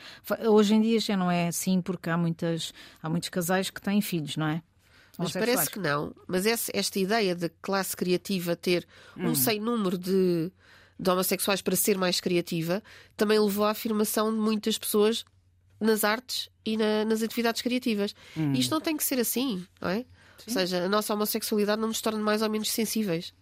Hoje 0.49 0.75
em 0.75 0.81
dia 0.81 1.01
já 1.01 1.17
não 1.17 1.31
é 1.31 1.49
assim, 1.49 1.81
porque 1.81 2.09
há, 2.09 2.17
muitas, 2.17 2.73
há 3.03 3.09
muitos 3.09 3.29
casais 3.29 3.71
que 3.71 3.81
têm 3.81 4.01
filhos, 4.01 4.37
não 4.37 4.47
é? 4.47 4.63
Mas 5.19 5.33
parece 5.33 5.71
que 5.71 5.79
não. 5.79 6.15
Mas 6.27 6.47
esta 6.47 6.99
ideia 6.99 7.35
de 7.35 7.51
classe 7.61 7.95
criativa 7.95 8.57
ter 8.57 8.87
hum. 9.15 9.29
um 9.29 9.35
sem 9.35 9.61
número 9.61 9.99
de 9.99 10.51
de 11.01 11.11
homossexuais 11.11 11.63
para 11.63 11.75
ser 11.75 11.97
mais 11.97 12.21
criativa, 12.21 12.83
também 13.17 13.39
levou 13.39 13.65
à 13.65 13.71
afirmação 13.71 14.31
de 14.31 14.39
muitas 14.39 14.77
pessoas 14.77 15.25
nas 15.81 16.05
artes 16.05 16.51
e 16.65 16.77
na, 16.77 17.07
nas 17.07 17.23
atividades 17.23 17.63
criativas. 17.63 18.15
Hum. 18.37 18.53
Isto 18.53 18.71
não 18.71 18.81
tem 18.83 18.97
que 18.97 19.03
ser 19.03 19.19
assim, 19.19 19.65
não 19.81 19.89
é? 19.89 20.01
Sim. 20.01 20.05
Ou 20.47 20.53
seja, 20.53 20.85
a 20.85 20.89
nossa 20.89 21.15
homossexualidade 21.15 21.81
não 21.81 21.89
nos 21.89 22.03
torna 22.03 22.21
mais 22.21 22.43
ou 22.43 22.51
menos 22.51 22.71
sensíveis. 22.71 23.33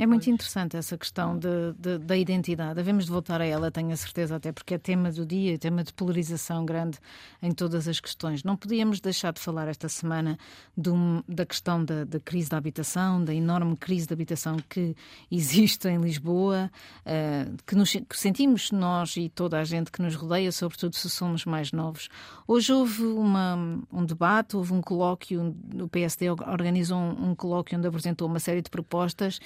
É 0.00 0.06
muito 0.06 0.30
interessante 0.30 0.76
essa 0.76 0.96
questão 0.96 1.36
de, 1.36 1.48
de, 1.76 1.98
da 1.98 2.16
identidade. 2.16 2.76
Devemos 2.76 3.06
de 3.06 3.10
voltar 3.10 3.40
a 3.40 3.44
ela, 3.44 3.68
tenho 3.68 3.90
a 3.90 3.96
certeza, 3.96 4.36
até 4.36 4.52
porque 4.52 4.74
é 4.74 4.78
tema 4.78 5.10
do 5.10 5.26
dia, 5.26 5.58
tema 5.58 5.82
de 5.82 5.92
polarização 5.92 6.64
grande 6.64 7.00
em 7.42 7.50
todas 7.50 7.88
as 7.88 7.98
questões. 7.98 8.44
Não 8.44 8.56
podíamos 8.56 9.00
deixar 9.00 9.32
de 9.32 9.40
falar 9.40 9.66
esta 9.66 9.88
semana 9.88 10.38
um, 10.76 11.20
da 11.26 11.44
questão 11.44 11.84
da, 11.84 12.04
da, 12.04 12.20
crise 12.20 12.48
da 12.48 12.56
habitação, 12.56 13.24
da 13.24 13.34
enorme 13.34 13.76
crise 13.76 14.06
da 14.06 14.12
habitação 14.12 14.58
que 14.68 14.94
existe 15.32 15.88
em 15.88 15.98
Lisboa, 16.00 16.70
uh, 17.04 17.56
que, 17.66 17.74
nos, 17.74 17.90
que 17.90 18.16
sentimos 18.16 18.70
nós 18.70 19.16
e 19.16 19.28
toda 19.28 19.58
a 19.58 19.64
gente 19.64 19.90
que 19.90 20.00
nos 20.00 20.14
rodeia, 20.14 20.52
sobretudo 20.52 20.94
se 20.94 21.10
somos 21.10 21.44
mais 21.44 21.72
novos. 21.72 22.08
Hoje 22.46 22.72
houve 22.72 23.02
uma, 23.02 23.56
um 23.92 24.04
debate, 24.04 24.56
houve 24.56 24.72
um 24.72 24.80
colóquio, 24.80 25.56
o 25.74 25.88
PSD 25.88 26.30
organizou 26.30 26.98
um, 26.98 27.30
um 27.30 27.34
colóquio 27.34 27.76
onde 27.76 27.88
apresentou 27.88 28.28
uma 28.28 28.38
série 28.38 28.62
de 28.62 28.70
propostas 28.70 29.40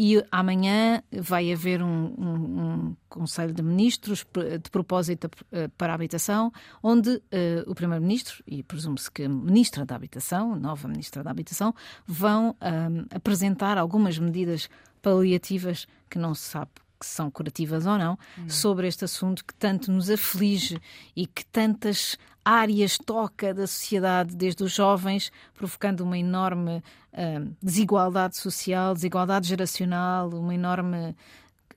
e 0.00 0.24
amanhã 0.30 1.02
vai 1.10 1.52
haver 1.52 1.82
um, 1.82 2.14
um, 2.16 2.62
um 2.62 2.96
Conselho 3.08 3.52
de 3.52 3.64
Ministros 3.64 4.24
de 4.62 4.70
propósito 4.70 5.28
eh, 5.50 5.66
para 5.76 5.92
a 5.92 5.96
habitação, 5.96 6.52
onde 6.80 7.16
uh, 7.16 7.20
o 7.66 7.74
Primeiro-Ministro 7.74 8.44
e 8.46 8.62
presumo-se 8.62 9.10
que 9.10 9.24
a 9.24 9.28
Ministra 9.28 9.84
da 9.84 9.96
Habitação, 9.96 10.54
nova 10.54 10.86
Ministra 10.86 11.24
da 11.24 11.32
Habitação, 11.32 11.74
vão 12.06 12.54
ehm, 12.60 13.06
apresentar 13.12 13.76
algumas 13.76 14.16
medidas 14.20 14.70
paliativas 15.02 15.88
que 16.08 16.16
não 16.16 16.32
se 16.32 16.42
sabe 16.42 16.70
que 16.98 17.06
são 17.06 17.30
curativas 17.30 17.86
ou 17.86 17.96
não, 17.96 18.18
hum. 18.38 18.48
sobre 18.48 18.88
este 18.88 19.04
assunto 19.04 19.44
que 19.44 19.54
tanto 19.54 19.92
nos 19.92 20.10
aflige 20.10 20.80
e 21.14 21.26
que 21.26 21.44
tantas 21.46 22.18
áreas 22.44 22.96
toca 22.96 23.52
da 23.52 23.66
sociedade, 23.66 24.34
desde 24.34 24.64
os 24.64 24.72
jovens, 24.72 25.30
provocando 25.54 26.00
uma 26.00 26.16
enorme 26.16 26.82
uh, 27.12 27.56
desigualdade 27.62 28.36
social, 28.36 28.94
desigualdade 28.94 29.46
geracional, 29.46 30.30
uma 30.30 30.54
enorme 30.54 31.14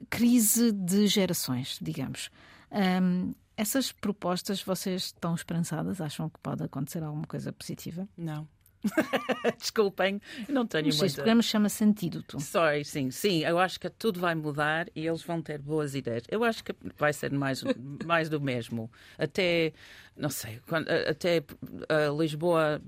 crise 0.10 0.72
de 0.72 1.08
gerações, 1.08 1.78
digamos. 1.82 2.30
Um, 2.72 3.34
essas 3.58 3.92
propostas, 3.92 4.64
vocês 4.64 5.06
estão 5.06 5.36
esperançadas? 5.36 6.02
Acham 6.02 6.30
que 6.30 6.40
pode 6.40 6.64
acontecer 6.64 7.04
alguma 7.04 7.28
coisa 7.28 7.52
positiva? 7.52 8.08
Não. 8.18 8.48
Desculpem, 9.60 10.22
não 10.50 10.66
tenho 10.66 10.86
Mas 10.86 10.96
muita... 10.96 11.06
Este 11.06 11.16
programa 11.16 11.42
chama-se 11.42 11.84
Antídoto. 11.84 12.40
Sorry, 12.40 12.84
sim, 12.86 13.12
sim. 13.12 13.44
Eu 13.44 13.60
acho 13.60 13.80
que 13.80 13.90
tudo 13.90 14.20
vai 14.20 14.36
mudar 14.36 14.88
e 14.96 15.06
eles 15.08 15.22
vão 15.24 15.42
ter 15.42 15.60
boas 15.60 15.96
ideias. 15.96 16.24
Eu 16.30 16.44
acho 16.44 16.64
que 16.64 16.74
vai 16.98 17.14
ser 17.14 17.32
mais, 17.32 17.64
mais 18.06 18.30
do 18.30 18.40
mesmo. 18.42 18.92
Até, 19.18 19.74
não 20.18 20.30
sei, 20.30 20.60
quando, 20.68 20.88
até 20.90 21.44
uh, 21.64 22.22
Lisboa 22.22 22.82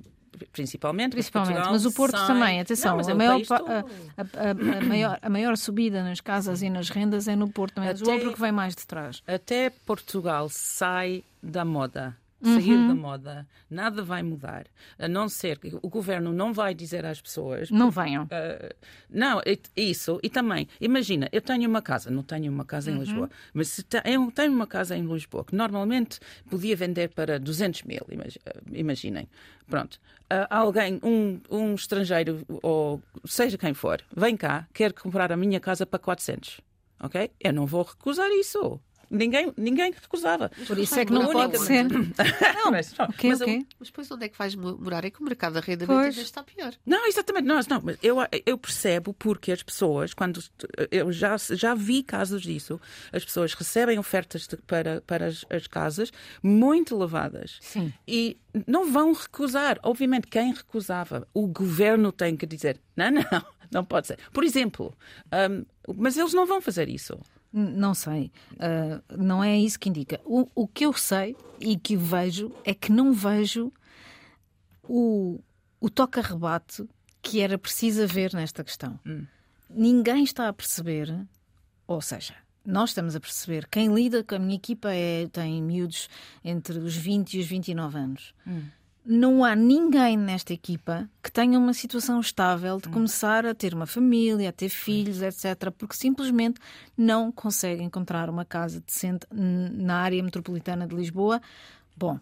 principalmente. 0.51 1.11
Principalmente, 1.11 1.53
Portugal 1.53 1.73
mas 1.73 1.85
o 1.85 1.91
Porto 1.93 2.17
sai... 2.17 2.27
também, 2.27 2.59
atenção, 2.59 2.91
Não, 2.91 2.97
mas 2.97 3.07
é 3.07 3.11
a, 3.11 3.13
o 3.13 3.17
maior, 3.17 3.41
todo. 3.45 3.69
a, 3.69 3.79
a- 4.17 4.77
a- 4.77 4.81
maior, 4.81 5.19
a 5.21 5.29
maior 5.29 5.55
subida 5.57 6.03
nas 6.03 6.19
casas 6.21 6.63
e 6.63 6.69
nas 6.71 6.89
rendas 6.89 7.27
é 7.27 7.35
no 7.35 7.47
Porto, 7.51 7.79
é? 7.79 7.85
Mas 7.85 8.01
o 8.01 8.03
Até- 8.03 8.13
outro 8.13 8.33
que 8.33 8.41
vem 8.41 8.51
mais 8.51 8.75
de 8.75 8.85
trás. 8.87 9.21
Até 9.27 9.69
Portugal 9.69 10.49
sai 10.49 11.23
da 11.41 11.63
moda. 11.63 12.17
Sair 12.43 12.73
Uhum. 12.75 12.87
da 12.89 12.95
moda, 12.95 13.47
nada 13.69 14.03
vai 14.03 14.21
mudar. 14.21 14.65
A 14.99 15.07
não 15.07 15.29
ser 15.29 15.57
que 15.59 15.73
o 15.81 15.89
governo 15.89 16.33
não 16.33 16.51
vai 16.51 16.73
dizer 16.73 17.05
às 17.05 17.21
pessoas 17.21 17.71
Não 17.71 17.89
venham. 17.89 18.23
Uh, 18.25 18.75
não, 19.09 19.41
isso. 19.77 20.19
E 20.21 20.29
também, 20.29 20.67
imagina, 20.81 21.29
eu 21.31 21.41
tenho 21.41 21.69
uma 21.69 21.81
casa, 21.81 22.11
não 22.11 22.21
tenho 22.23 22.51
uma 22.51 22.65
casa 22.65 22.91
Uhum. 22.91 22.97
em 22.97 22.99
Lisboa, 22.99 23.29
mas 23.53 23.69
se 23.69 23.85
eu 24.05 24.31
tenho 24.31 24.51
uma 24.51 24.67
casa 24.67 24.95
em 24.97 25.05
Lisboa 25.05 25.45
que 25.45 25.55
normalmente 25.55 26.19
podia 26.49 26.75
vender 26.75 27.09
para 27.09 27.39
200 27.39 27.83
mil, 27.83 28.01
imagi- 28.11 28.39
imaginem. 28.73 29.29
Pronto. 29.67 29.99
Uh, 30.23 30.47
alguém, 30.49 30.99
um, 31.03 31.39
um 31.49 31.75
estrangeiro, 31.75 32.43
ou 32.61 33.01
seja 33.25 33.57
quem 33.57 33.73
for, 33.73 34.01
vem 34.15 34.35
cá, 34.35 34.67
quer 34.73 34.91
comprar 34.91 35.31
a 35.31 35.37
minha 35.37 35.59
casa 35.59 35.85
para 35.85 35.99
400. 35.99 36.59
Ok? 36.99 37.31
Eu 37.39 37.53
não 37.53 37.65
vou 37.65 37.83
recusar 37.83 38.29
isso. 38.31 38.79
Ninguém, 39.09 39.53
ninguém 39.57 39.91
recusava. 39.91 40.49
Por 40.67 40.77
isso 40.77 40.99
é 40.99 41.05
que 41.05 41.11
não 41.11 41.31
pode 41.31 41.57
ser. 41.59 41.83
Não, 41.83 42.71
mas, 42.71 42.93
O 42.99 43.13
quê, 43.13 43.27
mas 43.29 43.39
o 43.39 43.43
eu- 43.43 43.47
quê? 43.47 43.65
Mas 43.79 43.89
depois 43.89 44.09
onde 44.11 44.25
é 44.25 44.29
que 44.29 44.37
vais 44.37 44.55
mo- 44.55 44.77
morar? 44.77 45.05
É 45.05 45.09
que 45.11 45.21
o 45.21 45.23
mercado 45.23 45.53
da 45.53 45.59
arrendamento 45.59 45.99
ainda 45.99 46.21
está 46.21 46.41
pior. 46.43 46.73
Não, 46.85 47.05
exatamente, 47.07 47.45
nós 47.45 47.67
não, 47.67 47.79
mas 47.83 47.97
eu, 48.01 48.17
eu 48.45 48.57
percebo 48.57 49.13
porque 49.13 49.51
as 49.51 49.61
pessoas, 49.61 50.13
quando 50.13 50.41
eu 50.91 51.11
já, 51.11 51.35
já 51.37 51.75
vi 51.75 52.01
casos 52.03 52.41
disso, 52.41 52.79
as 53.11 53.23
pessoas 53.23 53.53
recebem 53.53 53.99
ofertas 53.99 54.47
de- 54.47 54.57
para, 54.57 55.01
para 55.01 55.27
as, 55.27 55.45
as 55.49 55.67
casas 55.67 56.11
muito 56.41 56.95
elevadas 56.95 57.57
Sim. 57.61 57.93
e 58.07 58.37
não 58.67 58.91
vão 58.91 59.13
recusar. 59.13 59.79
Obviamente, 59.83 60.27
quem 60.27 60.53
recusava, 60.53 61.27
o 61.33 61.45
governo 61.47 62.11
tem 62.11 62.35
que 62.35 62.45
dizer: 62.45 62.79
não, 62.95 63.11
não, 63.11 63.21
não 63.71 63.85
pode 63.85 64.07
ser. 64.07 64.17
Por 64.31 64.43
exemplo, 64.43 64.95
hum, 65.49 65.65
mas 65.97 66.17
eles 66.17 66.33
não 66.33 66.45
vão 66.45 66.61
fazer 66.61 66.89
isso. 66.89 67.19
Não 67.53 67.93
sei. 67.93 68.31
Ah, 68.59 68.99
não 69.15 69.43
é 69.43 69.55
isso 69.57 69.79
que 69.79 69.87
indica. 69.87 70.19
O, 70.25 70.49
o 70.55 70.67
que 70.67 70.85
eu 70.85 70.93
sei 70.93 71.35
e 71.59 71.77
que 71.77 71.95
vejo 71.95 72.51
é 72.65 72.73
que 72.73 72.91
não 72.91 73.13
vejo 73.13 73.71
o, 74.83 75.39
o 75.79 75.89
toca-rebate 75.89 76.83
que 77.21 77.39
era 77.39 77.57
preciso 77.57 78.03
haver 78.03 78.33
nesta 78.33 78.63
questão. 78.63 78.99
Ninguém 79.69 80.23
está 80.23 80.49
a 80.49 80.53
perceber, 80.53 81.25
ou 81.87 82.01
seja, 82.01 82.35
nós 82.65 82.89
estamos 82.89 83.15
a 83.15 83.19
perceber, 83.19 83.67
quem 83.69 83.93
lida 83.93 84.23
com 84.23 84.35
a 84.35 84.39
minha 84.39 84.55
equipa 84.55 84.93
é, 84.93 85.27
tem 85.27 85.61
miúdos 85.61 86.09
entre 86.43 86.77
os 86.79 86.95
20 86.95 87.35
e 87.35 87.39
os 87.39 87.45
29 87.45 87.97
anos. 87.97 88.33
Não 89.05 89.43
há 89.43 89.53
ninguém 89.53 90.15
nesta 90.15 90.53
equipa 90.53 91.09
que 91.21 91.29
tenha 91.29 91.59
uma 91.59 91.73
situação 91.73 92.21
estável 92.21 92.79
de 92.79 92.87
começar 92.87 93.45
a 93.45 93.53
ter 93.53 93.73
uma 93.73 93.85
família, 93.85 94.47
a 94.47 94.53
ter 94.53 94.69
filhos, 94.69 95.21
etc., 95.21 95.71
porque 95.77 95.93
simplesmente 95.93 96.59
não 96.97 97.29
consegue 97.29 97.83
encontrar 97.83 98.29
uma 98.29 98.45
casa 98.45 98.79
decente 98.79 99.27
na 99.29 99.97
área 99.97 100.23
metropolitana 100.23 100.87
de 100.87 100.95
Lisboa. 100.95 101.41
Bom, 101.97 102.17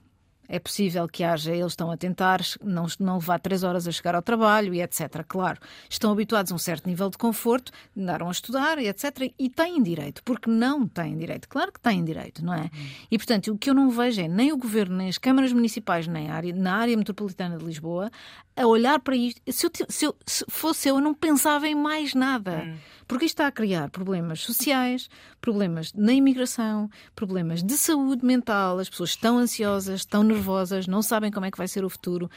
é 0.53 0.59
possível 0.59 1.07
que 1.07 1.23
haja, 1.23 1.55
eles 1.55 1.71
estão 1.71 1.89
a 1.89 1.95
tentar 1.95 2.41
não, 2.61 2.85
não 2.99 3.15
levar 3.15 3.39
três 3.39 3.63
horas 3.63 3.87
a 3.87 3.91
chegar 3.91 4.15
ao 4.15 4.21
trabalho 4.21 4.73
e 4.73 4.81
etc. 4.81 5.23
Claro, 5.25 5.57
estão 5.89 6.11
habituados 6.11 6.51
a 6.51 6.55
um 6.55 6.57
certo 6.57 6.87
nível 6.87 7.09
de 7.09 7.17
conforto, 7.17 7.71
andaram 7.97 8.27
a 8.27 8.31
estudar 8.31 8.77
e 8.77 8.87
etc. 8.89 9.31
E 9.39 9.49
têm 9.49 9.81
direito, 9.81 10.21
porque 10.23 10.49
não 10.49 10.85
têm 10.85 11.17
direito. 11.17 11.47
Claro 11.47 11.71
que 11.71 11.79
têm 11.79 12.03
direito, 12.03 12.43
não 12.43 12.53
é? 12.53 12.69
E 13.09 13.17
portanto, 13.17 13.53
o 13.53 13.57
que 13.57 13.69
eu 13.69 13.73
não 13.73 13.89
vejo 13.89 14.19
é 14.19 14.27
nem 14.27 14.51
o 14.51 14.57
governo, 14.57 14.97
nem 14.97 15.07
as 15.07 15.17
câmaras 15.17 15.53
municipais, 15.53 16.05
nem 16.05 16.29
a 16.29 16.35
área, 16.35 16.53
na 16.53 16.75
área 16.75 16.97
metropolitana 16.97 17.57
de 17.57 17.63
Lisboa 17.63 18.11
a 18.53 18.67
olhar 18.67 18.99
para 18.99 19.15
isto. 19.15 19.41
Se, 19.49 19.65
eu, 19.65 19.71
se 19.87 20.05
eu- 20.05 20.15
se 20.25 20.45
fosse 20.49 20.89
eu, 20.89 20.95
eu 20.95 21.01
não 21.01 21.13
pensava 21.13 21.65
em 21.69 21.73
mais 21.75 22.13
nada. 22.13 22.77
Porque 23.07 23.25
isto 23.25 23.33
está 23.35 23.47
a 23.47 23.51
criar 23.51 23.89
problemas 23.89 24.39
sociais, 24.41 25.09
problemas 25.41 25.91
na 25.93 26.13
imigração, 26.13 26.89
problemas 27.15 27.61
de 27.61 27.73
saúde 27.77 28.25
mental. 28.25 28.79
As 28.79 28.89
pessoas 28.89 29.09
estão 29.11 29.37
ansiosas, 29.37 30.01
estão 30.01 30.23
nervosas, 30.23 30.40
não 30.87 31.01
sabem 31.01 31.31
como 31.31 31.45
é 31.45 31.51
que 31.51 31.57
vai 31.57 31.67
ser 31.67 31.83
o 31.85 31.89
futuro. 31.89 32.29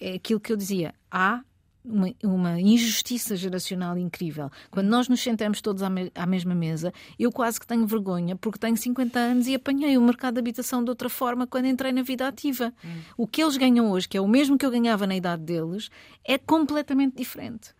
É 0.00 0.14
aquilo 0.14 0.40
que 0.40 0.52
eu 0.52 0.56
dizia. 0.56 0.94
Há 1.10 1.42
uma, 1.84 2.12
uma 2.22 2.60
injustiça 2.60 3.34
geracional 3.36 3.96
incrível. 3.96 4.50
Quando 4.70 4.88
nós 4.88 5.08
nos 5.08 5.20
sentamos 5.22 5.60
todos 5.62 5.82
à, 5.82 5.88
me- 5.88 6.12
à 6.14 6.26
mesma 6.26 6.54
mesa, 6.54 6.92
eu 7.18 7.32
quase 7.32 7.58
que 7.58 7.66
tenho 7.66 7.86
vergonha 7.86 8.36
porque 8.36 8.58
tenho 8.58 8.76
50 8.76 9.18
anos 9.18 9.46
e 9.46 9.54
apanhei 9.54 9.96
o 9.96 10.02
mercado 10.02 10.34
de 10.34 10.40
habitação 10.40 10.84
de 10.84 10.90
outra 10.90 11.08
forma 11.08 11.46
quando 11.46 11.66
entrei 11.66 11.90
na 11.92 12.02
vida 12.02 12.28
ativa. 12.28 12.72
O 13.16 13.26
que 13.26 13.42
eles 13.42 13.56
ganham 13.56 13.90
hoje, 13.90 14.06
que 14.08 14.16
é 14.16 14.20
o 14.20 14.28
mesmo 14.28 14.58
que 14.58 14.64
eu 14.66 14.70
ganhava 14.70 15.06
na 15.06 15.16
idade 15.16 15.42
deles, 15.42 15.90
é 16.24 16.36
completamente 16.36 17.16
diferente. 17.16 17.70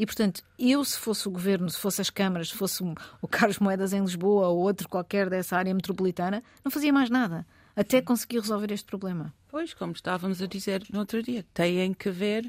E, 0.00 0.06
portanto, 0.06 0.42
eu, 0.58 0.84
se 0.84 0.96
fosse 0.98 1.26
o 1.26 1.30
governo, 1.30 1.68
se 1.70 1.78
fosse 1.78 2.00
as 2.00 2.08
câmaras, 2.10 2.50
se 2.50 2.54
fosse 2.56 2.84
o 3.20 3.26
Carlos 3.28 3.58
Moedas 3.58 3.92
em 3.92 4.00
Lisboa 4.00 4.46
ou 4.48 4.58
outro 4.58 4.88
qualquer 4.88 5.28
dessa 5.28 5.56
área 5.56 5.74
metropolitana, 5.74 6.42
não 6.64 6.70
fazia 6.70 6.92
mais 6.92 7.10
nada 7.10 7.44
até 7.80 8.02
conseguir 8.02 8.40
resolver 8.40 8.72
este 8.72 8.84
problema. 8.86 9.34
Pois, 9.48 9.72
como 9.74 9.92
estávamos 9.92 10.42
a 10.42 10.46
dizer 10.46 10.82
no 10.92 10.98
outro 11.00 11.22
dia, 11.22 11.44
têm 11.54 11.94
que 11.94 12.10
ver, 12.10 12.44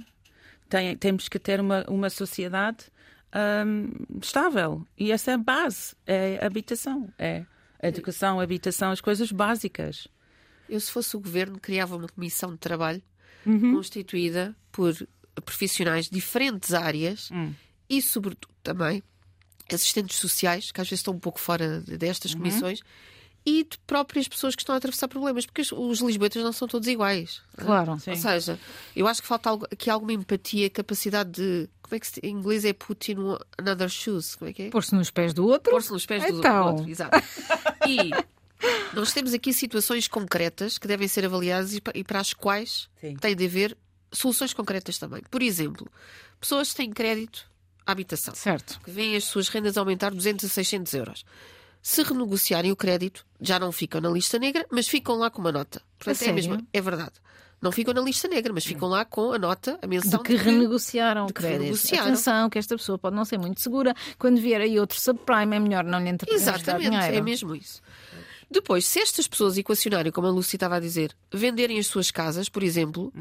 têm, 0.67 0.95
temos 0.97 1.29
que 1.29 1.39
ter 1.39 1.59
uma, 1.61 1.85
uma 1.87 2.09
sociedade 2.09 2.85
hum, 3.65 3.91
estável. 4.21 4.85
E 4.97 5.11
essa 5.11 5.31
é 5.31 5.33
a 5.35 5.37
base, 5.37 5.95
é 6.05 6.39
a 6.41 6.45
habitação, 6.47 7.13
é 7.17 7.45
a 7.81 7.87
educação, 7.87 8.39
a 8.39 8.43
habitação, 8.43 8.91
as 8.91 9.01
coisas 9.01 9.31
básicas. 9.31 10.07
Eu, 10.67 10.79
se 10.79 10.91
fosse 10.91 11.15
o 11.15 11.19
governo, 11.19 11.59
criava 11.59 11.95
uma 11.95 12.07
comissão 12.09 12.51
de 12.51 12.57
trabalho 12.57 13.01
Uhum. 13.45 13.73
constituída 13.75 14.53
por 14.71 14.93
profissionais 15.45 16.05
de 16.05 16.11
diferentes 16.11 16.73
áreas 16.73 17.29
Hum. 17.31 17.53
e, 17.89 18.01
sobretudo, 18.01 18.53
também 18.61 19.01
assistentes 19.71 20.17
sociais, 20.17 20.71
que 20.71 20.81
às 20.81 20.87
vezes 20.89 20.99
estão 20.99 21.13
um 21.13 21.19
pouco 21.19 21.39
fora 21.39 21.79
de- 21.81 21.97
destas 21.97 22.33
Uhum. 22.33 22.39
E 23.45 23.63
de 23.63 23.77
próprias 23.87 24.27
pessoas 24.27 24.55
que 24.55 24.61
estão 24.61 24.75
a 24.75 24.77
atravessar 24.77 25.07
problemas, 25.07 25.45
porque 25.45 25.61
os, 25.61 25.99
lisboetas 26.01 26.43
não 26.43 26.51
são 26.51 26.67
todos 26.67 26.87
iguais. 26.87 27.41
Claro. 27.57 27.99
Sim. 27.99 28.11
Ou 28.11 28.15
seja, 28.17 28.59
eu 28.95 29.07
acho 29.07 29.21
que 29.21 29.27
falta 29.27 29.51
aqui 29.71 29.89
alguma 29.89 30.13
empatia, 30.13 30.69
capacidade 30.69 31.31
de. 31.31 31.69
Como 31.81 31.95
é 31.95 31.99
que 31.99 32.07
se, 32.07 32.19
em 32.21 32.31
inglês 32.31 32.65
é 32.65 32.73
put 32.73 33.11
in 33.11 33.17
another 33.57 33.89
shoes? 33.89 34.35
Como 34.35 34.49
é 34.49 34.53
que 34.53 34.61
é? 34.63 34.69
Pôr-se 34.69 34.93
nos 34.93 35.09
pés 35.09 35.33
do 35.33 35.47
outro. 35.47 35.71
Pôr-se 35.71 35.91
nos 35.91 36.05
pés 36.05 36.23
do- 36.25 36.33
do 36.33 36.39
Então. 36.39 36.67
outro. 36.75 36.89
Exato. 36.89 37.17
E 37.87 38.11
nós 38.93 39.11
temos 39.13 39.33
aqui 39.33 39.53
situações 39.53 40.07
concretas 40.07 40.77
que 40.77 40.87
devem 40.87 41.07
ser 41.07 41.25
avaliadas 41.25 41.73
e 41.73 41.81
e 41.95 42.03
para 42.03 42.19
as 42.19 42.33
quais 42.33 42.87
Sim. 43.01 43.15
tem 43.15 43.35
de 43.35 43.45
haver 43.45 43.75
soluções 44.11 44.53
concretas 44.53 44.97
também. 44.97 45.21
Por 45.31 45.41
exemplo, 45.41 45.87
pessoas 46.39 46.69
que 46.71 46.75
têm 46.77 46.91
crédito 46.91 47.45
à 47.85 47.91
habitação, 47.91 48.35
Certo. 48.35 48.79
que 48.83 48.91
veem 48.91 49.15
as 49.15 49.23
suas 49.23 49.47
rendas 49.49 49.77
aumentar 49.77 50.11
200 50.11 50.45
a 50.45 50.49
600 50.49 50.93
euros. 50.93 51.25
Se 51.81 52.03
renegociarem 52.03 52.71
o 52.71 52.75
crédito, 52.75 53.25
já 53.39 53.57
não 53.59 53.71
ficam 53.71 54.01
na 54.01 54.09
lista 54.09 54.37
negra, 54.37 54.65
mas 54.69 54.87
ficam 54.87 55.15
lá 55.15 55.29
com 55.29 55.39
uma 55.41 55.51
nota. 55.51 55.81
Portanto, 55.97 56.15
é, 56.15 56.17
sério? 56.17 56.35
mesmo, 56.35 56.67
é 56.73 56.81
verdade. 56.81 57.13
Não 57.61 57.71
ficam 57.73 57.93
na 57.93 58.01
lista 58.01 58.27
negra, 58.27 58.53
mas 58.53 58.65
ficam 58.65 58.87
lá 58.87 59.03
com 59.03 59.33
a 59.33 59.37
nota, 59.39 59.77
a 59.81 59.87
menção 59.87 60.21
De 60.21 60.25
que 60.29 60.35
renegociaram 60.35 61.25
de 61.25 61.31
o 61.31 61.33
que 61.33 61.41
crédito. 61.41 61.59
renegociaram. 61.61 62.05
Atenção, 62.07 62.49
que 62.49 62.57
esta 62.57 62.77
pessoa 62.77 62.97
pode 62.97 63.15
não 63.15 63.25
ser 63.25 63.37
muito 63.37 63.59
segura. 63.59 63.93
Quando 64.17 64.39
vier 64.39 64.61
aí 64.61 64.79
outro 64.79 64.99
subprime, 64.99 65.55
é 65.57 65.59
melhor 65.59 65.83
não 65.83 65.99
lhe 66.01 66.09
entregar 66.09 66.35
Exatamente, 66.35 66.89
dinheiro. 66.89 67.15
é 67.15 67.21
mesmo 67.21 67.53
isso. 67.55 67.81
Depois, 68.49 68.85
se 68.85 68.99
estas 68.99 69.27
pessoas 69.27 69.57
equacionarem, 69.57 70.11
como 70.11 70.27
a 70.27 70.31
Lúcia 70.31 70.55
estava 70.55 70.77
a 70.77 70.79
dizer, 70.79 71.13
venderem 71.33 71.77
as 71.79 71.87
suas 71.87 72.11
casas, 72.11 72.47
por 72.49 72.63
exemplo, 72.63 73.13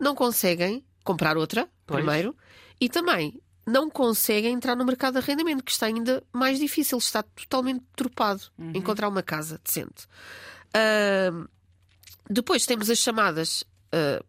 não 0.00 0.14
conseguem 0.14 0.84
comprar 1.04 1.36
outra, 1.36 1.68
Pois. 1.86 2.02
primeiro, 2.02 2.36
e 2.80 2.88
também 2.88 3.40
não 3.66 3.88
conseguem 3.88 4.52
entrar 4.52 4.76
no 4.76 4.84
mercado 4.84 5.14
de 5.14 5.18
arrendamento, 5.20 5.64
que 5.64 5.72
está 5.72 5.86
ainda 5.86 6.22
mais 6.32 6.58
difícil, 6.58 6.98
está 6.98 7.22
totalmente 7.22 7.82
tropado 7.96 8.42
encontrar 8.74 9.08
uma 9.08 9.22
casa 9.22 9.60
decente. 9.62 10.06
Ahm, 10.74 11.46
depois 12.28 12.66
temos 12.66 12.90
as 12.90 12.98
chamadas 12.98 13.64
ah, 13.92 14.22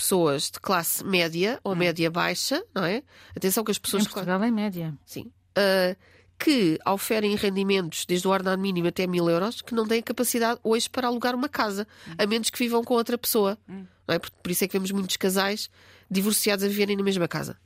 pessoas 0.00 0.50
de 0.50 0.58
classe 0.58 1.04
média 1.04 1.60
ou 1.62 1.76
média 1.76 2.10
baixa, 2.10 2.64
não 2.74 2.84
é? 2.84 3.02
Atenção 3.36 3.62
que 3.62 3.70
as 3.70 3.78
pessoas 3.78 4.04
Em 4.04 4.06
classe 4.06 4.26
Portugal 4.26 4.42
é 4.42 4.50
média. 4.50 4.94
Sim. 5.04 5.30
Uh, 5.50 5.94
que 6.38 6.78
oferem 6.86 7.36
rendimentos 7.36 8.06
desde 8.06 8.26
o 8.26 8.30
ordenado 8.30 8.62
mínimo 8.62 8.88
até 8.88 9.06
mil 9.06 9.28
euros 9.28 9.60
que 9.60 9.74
não 9.74 9.86
têm 9.86 10.02
capacidade 10.02 10.58
hoje 10.64 10.88
para 10.88 11.06
alugar 11.06 11.34
uma 11.34 11.50
casa, 11.50 11.86
a 12.16 12.26
menos 12.26 12.48
que 12.48 12.58
vivam 12.58 12.82
com 12.82 12.94
outra 12.94 13.18
pessoa. 13.18 13.58
Não 13.68 14.14
é? 14.14 14.18
por, 14.18 14.30
por 14.30 14.50
isso 14.50 14.64
é 14.64 14.66
que 14.66 14.72
vemos 14.72 14.90
muitos 14.90 15.18
casais 15.18 15.68
divorciados 16.10 16.64
a 16.64 16.68
viverem 16.68 16.96
na 16.96 17.02
mesma 17.02 17.28
casa. 17.28 17.58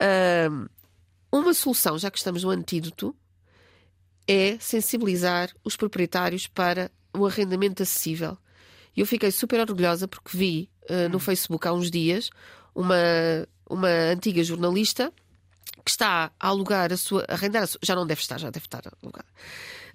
Uh, 0.00 0.68
uma 1.32 1.54
solução, 1.54 1.98
já 1.98 2.10
que 2.10 2.18
estamos 2.18 2.42
no 2.42 2.50
antídoto, 2.50 3.14
é 4.26 4.56
sensibilizar 4.58 5.50
os 5.64 5.76
proprietários 5.76 6.46
para 6.46 6.90
o 7.16 7.26
arrendamento 7.26 7.82
acessível. 7.82 8.36
Eu 8.96 9.06
fiquei 9.06 9.30
super 9.30 9.60
orgulhosa 9.60 10.08
porque 10.08 10.36
vi 10.36 10.70
uh, 10.88 11.08
no 11.08 11.18
Facebook 11.18 11.66
há 11.66 11.72
uns 11.72 11.90
dias 11.90 12.30
uma, 12.74 12.94
uma 13.68 13.88
antiga 13.88 14.42
jornalista 14.42 15.12
que 15.84 15.90
está 15.90 16.30
a 16.38 16.48
alugar 16.48 16.92
a 16.92 16.96
sua, 16.96 17.24
a 17.28 17.34
arrendar 17.34 17.62
a 17.62 17.66
sua, 17.66 17.80
já 17.82 17.94
não 17.94 18.06
deve 18.06 18.20
estar, 18.20 18.38
já 18.38 18.50
deve 18.50 18.66
estar 18.66 18.82
alugada, 19.02 19.28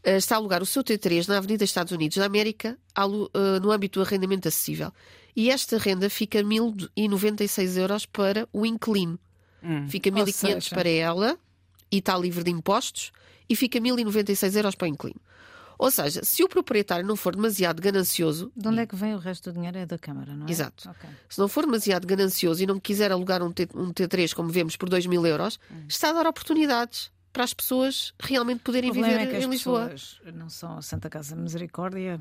uh, 0.06 0.10
está 0.18 0.36
a 0.36 0.38
alugar 0.38 0.64
o 0.64 0.66
seu 0.66 0.84
T3 0.84 1.28
na 1.28 1.38
Avenida 1.38 1.64
Estados 1.64 1.92
Unidos 1.92 2.18
da 2.18 2.26
América, 2.26 2.78
uh, 2.98 3.60
no 3.62 3.72
âmbito 3.72 4.00
do 4.00 4.06
arrendamento 4.06 4.48
acessível. 4.48 4.92
E 5.36 5.50
esta 5.50 5.78
renda 5.78 6.10
fica 6.10 6.42
1.096 6.42 7.78
euros 7.78 8.06
para 8.06 8.48
o 8.54 8.66
inquilino. 8.66 9.20
Hum. 9.66 9.88
Fica 9.90 10.12
1.500 10.12 10.70
para 10.70 10.90
ela 10.90 11.38
e 11.92 11.98
está 11.98 12.18
livre 12.18 12.44
de 12.44 12.52
impostos 12.52 13.12
e 13.50 13.56
fica 13.56 13.80
1.096 13.80 14.56
euros 14.56 14.76
para 14.76 14.86
o 14.86 14.88
inquilino. 14.88 15.20
Ou 15.78 15.92
seja, 15.92 16.24
se 16.24 16.44
o 16.44 16.48
proprietário 16.48 17.06
não 17.06 17.16
for 17.16 17.36
demasiado 17.36 17.82
ganancioso. 17.82 18.52
De 18.56 18.68
onde 18.68 18.80
é 18.80 18.86
que 18.86 18.96
vem 18.96 19.14
o 19.14 19.18
resto 19.18 19.52
do 19.52 19.56
dinheiro? 19.56 19.78
É 19.78 19.86
da 19.86 19.98
Câmara, 19.98 20.34
não 20.34 20.48
é? 20.48 20.52
Exato. 20.52 20.90
Okay. 20.90 21.10
Se 21.28 21.40
não 21.40 21.48
for 21.48 21.66
demasiado 21.66 22.08
ganancioso 22.08 22.64
e 22.64 22.66
não 22.66 22.80
quiser 22.80 23.12
alugar 23.12 23.44
um, 23.44 23.52
T, 23.52 23.68
um 23.76 23.92
T3, 23.92 24.34
como 24.34 24.50
vemos, 24.50 24.78
por 24.78 24.88
2 24.88 25.06
mil 25.06 25.26
euros, 25.26 25.60
hum. 25.70 25.84
está 25.88 26.12
a 26.12 26.14
dar 26.14 26.28
oportunidades 26.28 27.12
para 27.36 27.44
as 27.44 27.54
pessoas 27.54 28.14
realmente 28.18 28.62
poderem 28.62 28.94
viver 28.94 29.20
é 29.20 29.26
que 29.26 29.36
em 29.36 29.50
Lisboa. 29.50 29.90
Pessoas 29.90 30.22
não 30.34 30.50
são 30.50 30.78
a 30.78 30.82
Santa 30.82 31.10
Casa 31.10 31.36
Misericórdia, 31.36 32.18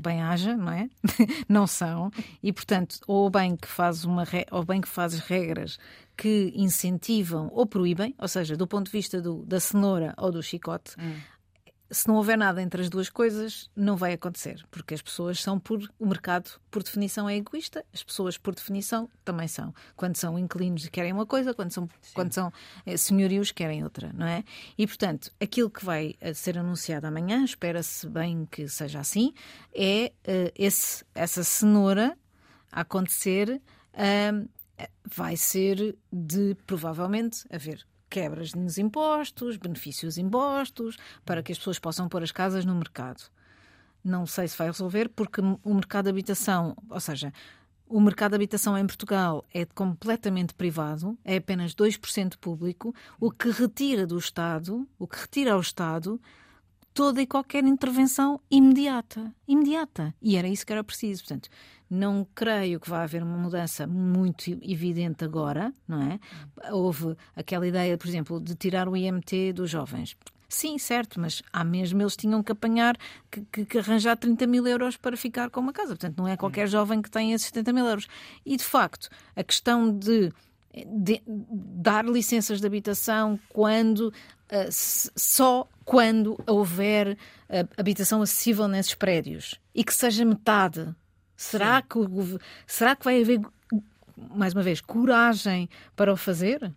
bem 0.00 0.22
haja, 0.22 0.56
não 0.56 0.70
é? 0.70 0.88
não 1.48 1.66
são. 1.66 2.12
E 2.40 2.52
portanto, 2.52 3.00
ou 3.08 3.28
bem 3.28 3.56
que 3.56 3.66
faz 3.66 4.04
uma 4.04 4.24
ou 4.52 4.64
bem 4.64 4.80
que 4.80 4.86
fazes 4.86 5.18
regras 5.18 5.80
que 6.16 6.52
incentivam 6.54 7.50
ou 7.52 7.66
proíbem, 7.66 8.14
ou 8.16 8.28
seja, 8.28 8.56
do 8.56 8.68
ponto 8.68 8.86
de 8.86 8.92
vista 8.92 9.20
do, 9.20 9.44
da 9.44 9.58
cenoura 9.58 10.14
ou 10.16 10.30
do 10.30 10.40
chicote, 10.40 10.94
hum 10.96 11.16
se 11.90 12.08
não 12.08 12.16
houver 12.16 12.36
nada 12.36 12.60
entre 12.60 12.82
as 12.82 12.90
duas 12.90 13.08
coisas, 13.08 13.70
não 13.76 13.96
vai 13.96 14.12
acontecer, 14.12 14.64
porque 14.70 14.94
as 14.94 15.02
pessoas 15.02 15.40
são 15.40 15.58
por. 15.58 15.80
O 15.98 16.06
mercado, 16.06 16.50
por 16.70 16.82
definição, 16.82 17.28
é 17.28 17.36
egoísta, 17.36 17.84
as 17.92 18.02
pessoas, 18.02 18.36
por 18.36 18.54
definição, 18.54 19.08
também 19.24 19.46
são. 19.46 19.74
Quando 19.94 20.16
são 20.16 20.38
inquilinos, 20.38 20.88
querem 20.88 21.12
uma 21.12 21.26
coisa, 21.26 21.54
quando 21.54 21.70
são, 21.70 21.88
quando 22.12 22.32
são 22.32 22.52
é, 22.84 22.96
senhorios, 22.96 23.52
querem 23.52 23.84
outra, 23.84 24.12
não 24.12 24.26
é? 24.26 24.42
E, 24.76 24.86
portanto, 24.86 25.30
aquilo 25.40 25.70
que 25.70 25.84
vai 25.84 26.14
eh, 26.20 26.34
ser 26.34 26.58
anunciado 26.58 27.06
amanhã, 27.06 27.44
espera-se 27.44 28.08
bem 28.08 28.46
que 28.50 28.68
seja 28.68 29.00
assim, 29.00 29.32
é 29.74 30.12
uh, 30.26 30.52
esse, 30.56 31.04
essa 31.14 31.44
cenoura 31.44 32.16
a 32.72 32.80
acontecer. 32.80 33.60
Uh, 33.94 34.48
vai 35.06 35.36
ser 35.36 35.96
de 36.12 36.54
provavelmente 36.66 37.46
haver 37.50 37.86
quebras 38.16 38.54
nos 38.54 38.78
impostos, 38.78 39.58
benefícios 39.58 40.16
impostos, 40.16 40.96
para 41.22 41.42
que 41.42 41.52
as 41.52 41.58
pessoas 41.58 41.78
possam 41.78 42.08
pôr 42.08 42.22
as 42.22 42.32
casas 42.32 42.64
no 42.64 42.74
mercado. 42.74 43.22
Não 44.02 44.24
sei 44.24 44.48
se 44.48 44.56
vai 44.56 44.68
resolver, 44.68 45.10
porque 45.10 45.42
o 45.62 45.74
mercado 45.74 46.04
de 46.04 46.10
habitação, 46.12 46.74
ou 46.88 46.98
seja, 46.98 47.30
o 47.86 48.00
mercado 48.00 48.30
de 48.30 48.36
habitação 48.36 48.78
em 48.78 48.86
Portugal 48.86 49.44
é 49.52 49.66
completamente 49.66 50.54
privado, 50.54 51.18
é 51.22 51.36
apenas 51.36 51.74
2% 51.74 52.38
público, 52.38 52.94
o 53.20 53.30
que 53.30 53.50
retira 53.50 54.06
do 54.06 54.16
Estado, 54.16 54.88
o 54.98 55.06
que 55.06 55.18
retira 55.18 55.52
ao 55.52 55.60
Estado 55.60 56.18
toda 56.96 57.20
e 57.20 57.26
qualquer 57.26 57.62
intervenção 57.62 58.40
imediata. 58.50 59.30
Imediata. 59.46 60.14
E 60.22 60.34
era 60.34 60.48
isso 60.48 60.64
que 60.64 60.72
era 60.72 60.82
preciso. 60.82 61.22
Portanto, 61.24 61.50
não 61.90 62.26
creio 62.34 62.80
que 62.80 62.88
vá 62.88 63.02
haver 63.02 63.22
uma 63.22 63.36
mudança 63.36 63.86
muito 63.86 64.50
evidente 64.62 65.22
agora, 65.22 65.74
não 65.86 66.00
é? 66.00 66.18
Houve 66.72 67.14
aquela 67.36 67.68
ideia, 67.68 67.98
por 67.98 68.08
exemplo, 68.08 68.40
de 68.40 68.54
tirar 68.54 68.88
o 68.88 68.96
IMT 68.96 69.52
dos 69.52 69.68
jovens. 69.68 70.16
Sim, 70.48 70.78
certo, 70.78 71.20
mas 71.20 71.42
há 71.52 71.62
mesmo 71.62 72.00
eles 72.00 72.16
tinham 72.16 72.42
que 72.42 72.50
apanhar, 72.50 72.96
que, 73.30 73.42
que, 73.52 73.66
que, 73.66 73.78
arranjar 73.78 74.16
30 74.16 74.46
mil 74.46 74.66
euros 74.66 74.96
para 74.96 75.18
ficar 75.18 75.50
com 75.50 75.60
uma 75.60 75.74
casa. 75.74 75.88
Portanto, 75.88 76.16
não 76.16 76.26
é 76.26 76.34
qualquer 76.34 76.66
jovem 76.66 77.02
que 77.02 77.10
tenha 77.10 77.34
esses 77.34 77.48
70 77.48 77.74
mil 77.74 77.84
euros. 77.84 78.06
E, 78.44 78.56
de 78.56 78.64
facto, 78.64 79.10
a 79.34 79.44
questão 79.44 79.92
de, 79.94 80.32
de 80.74 81.20
dar 81.26 82.06
licenças 82.06 82.60
de 82.60 82.66
habitação 82.66 83.38
quando, 83.50 84.10
só 84.70 85.68
quando 85.84 86.38
houver 86.46 87.12
uh, 87.12 87.68
habitação 87.76 88.22
acessível 88.22 88.68
nesses 88.68 88.94
prédios 88.94 89.60
e 89.74 89.84
que 89.84 89.94
seja 89.94 90.24
metade 90.24 90.94
Será 91.36 91.82
que, 91.82 91.98
será 92.66 92.96
que 92.96 93.04
vai 93.04 93.20
haver, 93.20 93.40
mais 94.16 94.54
uma 94.54 94.62
vez, 94.62 94.80
coragem 94.80 95.68
para 95.94 96.12
o 96.12 96.16
fazer? 96.16 96.72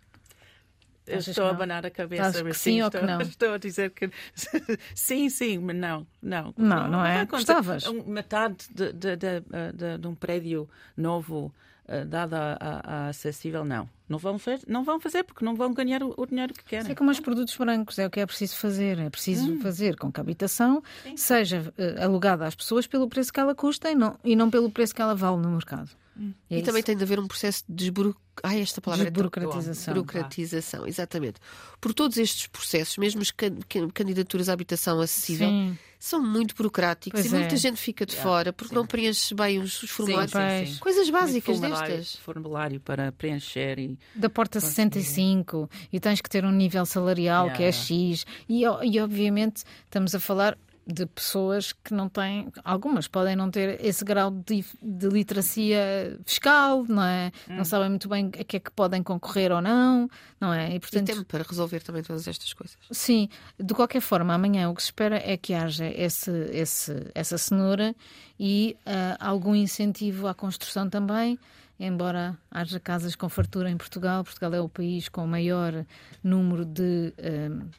Eu 1.06 1.18
estou 1.18 1.46
a 1.46 1.50
abanar 1.50 1.84
a 1.84 1.90
cabeça. 1.90 2.44
que 2.44 2.52
sim, 2.52 2.74
sim 2.74 2.82
ou 2.82 2.90
que 2.90 3.00
não? 3.00 3.20
Estou 3.22 3.54
a 3.54 3.58
dizer 3.58 3.90
que 3.90 4.10
sim, 4.94 5.28
sim, 5.28 5.58
mas 5.58 5.74
não. 5.74 6.06
Não, 6.22 6.54
não, 6.56 6.82
não, 6.82 6.88
não 6.88 7.06
é? 7.06 7.24
Gostavas? 7.24 7.90
Metade 8.06 8.68
de, 8.72 8.92
de, 8.92 9.16
de, 9.16 9.98
de, 9.98 10.06
um 10.06 10.14
prédio 10.14 10.68
novo 10.96 11.52
uh, 11.88 12.04
dado 12.04 12.34
a, 12.34 12.56
a, 12.60 12.80
a, 13.06 13.08
acessível, 13.08 13.64
não. 13.64 13.88
Não 14.10 14.18
vão, 14.18 14.38
fazer, 14.40 14.60
não 14.66 14.82
vão 14.82 14.98
fazer 14.98 15.22
porque 15.22 15.44
não 15.44 15.54
vão 15.54 15.72
ganhar 15.72 16.02
o, 16.02 16.12
o 16.16 16.26
dinheiro 16.26 16.52
que 16.52 16.64
querem. 16.64 16.90
É 16.90 16.94
como 16.96 17.12
os 17.12 17.20
produtos 17.20 17.56
brancos, 17.56 17.96
é 17.96 18.06
o 18.06 18.10
que 18.10 18.18
é 18.18 18.26
preciso 18.26 18.56
fazer. 18.56 18.98
É 18.98 19.08
preciso 19.08 19.52
hum. 19.52 19.60
fazer 19.60 19.96
com 19.96 20.10
que 20.10 20.18
a 20.18 20.22
habitação 20.22 20.82
sim. 21.04 21.16
seja 21.16 21.72
uh, 21.78 22.02
alugada 22.04 22.44
às 22.44 22.56
pessoas 22.56 22.88
pelo 22.88 23.08
preço 23.08 23.32
que 23.32 23.38
ela 23.38 23.54
custa 23.54 23.88
e 23.88 23.94
não, 23.94 24.18
e 24.24 24.34
não 24.34 24.50
pelo 24.50 24.68
preço 24.68 24.92
que 24.92 25.00
ela 25.00 25.14
vale 25.14 25.36
no 25.36 25.50
mercado. 25.50 25.90
Hum. 26.16 26.34
É 26.50 26.56
e 26.56 26.58
isso. 26.58 26.66
também 26.66 26.82
tem 26.82 26.96
de 26.96 27.02
haver 27.02 27.20
um 27.20 27.28
processo 27.28 27.64
de 27.68 27.74
desburo... 27.76 28.16
Ai, 28.42 28.60
esta 28.60 28.80
palavra 28.80 29.06
é 29.06 29.10
Desburocratização. 29.10 29.92
É 29.92 29.94
Burocratização, 29.94 30.86
exatamente. 30.86 31.38
Por 31.80 31.94
todos 31.94 32.16
estes 32.16 32.46
processos, 32.46 32.96
mesmo 32.96 33.22
as 33.22 33.30
candidaturas 33.30 34.48
à 34.48 34.54
habitação 34.54 35.00
acessível, 35.00 35.48
Sim. 35.48 35.78
são 35.98 36.22
muito 36.22 36.54
burocráticos 36.54 37.20
pois 37.20 37.32
e 37.32 37.36
é. 37.36 37.38
muita 37.38 37.56
gente 37.56 37.78
fica 37.78 38.06
de 38.06 38.14
yeah. 38.14 38.30
fora 38.30 38.52
porque 38.52 38.70
Sim. 38.70 38.76
não 38.76 38.86
preenche 38.86 39.34
bem 39.34 39.58
os, 39.58 39.82
os 39.82 39.90
formulários. 39.90 40.32
Sim, 40.70 40.78
Coisas 40.78 41.10
básicas 41.10 41.58
formulário, 41.58 41.96
destas. 41.96 42.16
Formulário 42.16 42.80
para 42.80 43.12
preencher 43.12 43.78
e. 43.78 43.98
Da 44.14 44.28
porta 44.28 44.60
65 44.60 45.68
e 45.92 46.00
tens 46.00 46.20
que 46.20 46.28
ter 46.28 46.44
um 46.44 46.52
nível 46.52 46.84
salarial 46.84 47.46
yeah. 47.46 47.56
que 47.56 47.62
é 47.64 47.72
X. 47.72 48.26
E, 48.48 48.62
e 48.62 49.00
obviamente 49.00 49.64
estamos 49.86 50.14
a 50.14 50.20
falar 50.20 50.56
de 50.90 51.06
pessoas 51.06 51.72
que 51.72 51.94
não 51.94 52.08
têm, 52.08 52.50
algumas 52.64 53.06
podem 53.06 53.36
não 53.36 53.50
ter 53.50 53.82
esse 53.84 54.04
grau 54.04 54.30
de, 54.30 54.64
de 54.82 55.08
literacia 55.08 56.18
fiscal, 56.26 56.84
não 56.88 57.02
é? 57.02 57.32
Hum. 57.48 57.56
Não 57.56 57.64
sabem 57.64 57.88
muito 57.88 58.08
bem 58.08 58.30
a 58.38 58.44
que 58.44 58.56
é 58.56 58.60
que 58.60 58.70
podem 58.70 59.02
concorrer 59.02 59.52
ou 59.52 59.60
não, 59.60 60.08
não 60.40 60.52
é? 60.52 60.74
E, 60.74 60.80
portanto, 60.80 61.08
e 61.08 61.14
tempo 61.14 61.24
para 61.24 61.44
resolver 61.44 61.80
também 61.80 62.02
todas 62.02 62.26
estas 62.26 62.52
coisas. 62.52 62.76
Sim, 62.90 63.28
de 63.58 63.74
qualquer 63.74 64.00
forma, 64.00 64.34
amanhã 64.34 64.68
o 64.68 64.74
que 64.74 64.82
se 64.82 64.88
espera 64.88 65.20
é 65.24 65.36
que 65.36 65.54
haja 65.54 65.86
esse, 65.86 66.30
esse, 66.52 67.10
essa 67.14 67.38
cenoura 67.38 67.94
e 68.38 68.76
uh, 68.86 69.16
algum 69.20 69.54
incentivo 69.54 70.26
à 70.26 70.34
construção 70.34 70.88
também 70.88 71.38
embora 71.86 72.38
haja 72.50 72.78
casas 72.78 73.16
com 73.16 73.28
fartura 73.28 73.70
em 73.70 73.76
Portugal, 73.76 74.22
Portugal 74.22 74.54
é 74.54 74.60
o 74.60 74.68
país 74.68 75.08
com 75.08 75.24
o 75.24 75.28
maior 75.28 75.84
número 76.22 76.64
de 76.64 77.14
uh, 77.18 77.70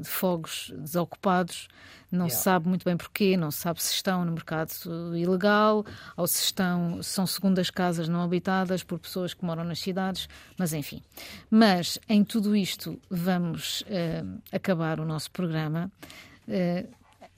de 0.00 0.08
fogos 0.08 0.72
desocupados, 0.76 1.68
não 2.10 2.26
yeah. 2.26 2.36
se 2.36 2.42
sabe 2.42 2.68
muito 2.68 2.84
bem 2.84 2.96
porquê, 2.96 3.36
não 3.36 3.50
se 3.50 3.58
sabe 3.58 3.82
se 3.82 3.92
estão 3.92 4.24
no 4.24 4.32
mercado 4.32 4.70
ilegal 5.16 5.84
ou 6.16 6.26
se 6.26 6.42
estão 6.42 7.02
são 7.02 7.26
segundas 7.26 7.70
casas 7.70 8.08
não 8.08 8.22
habitadas 8.22 8.82
por 8.82 8.98
pessoas 8.98 9.34
que 9.34 9.44
moram 9.44 9.64
nas 9.64 9.78
cidades, 9.78 10.28
mas 10.58 10.72
enfim. 10.72 11.02
Mas 11.50 11.98
em 12.08 12.24
tudo 12.24 12.56
isto 12.56 13.00
vamos 13.08 13.82
uh, 13.82 14.40
acabar 14.50 15.00
o 15.00 15.04
nosso 15.04 15.30
programa. 15.30 15.90
Uh, 16.48 16.88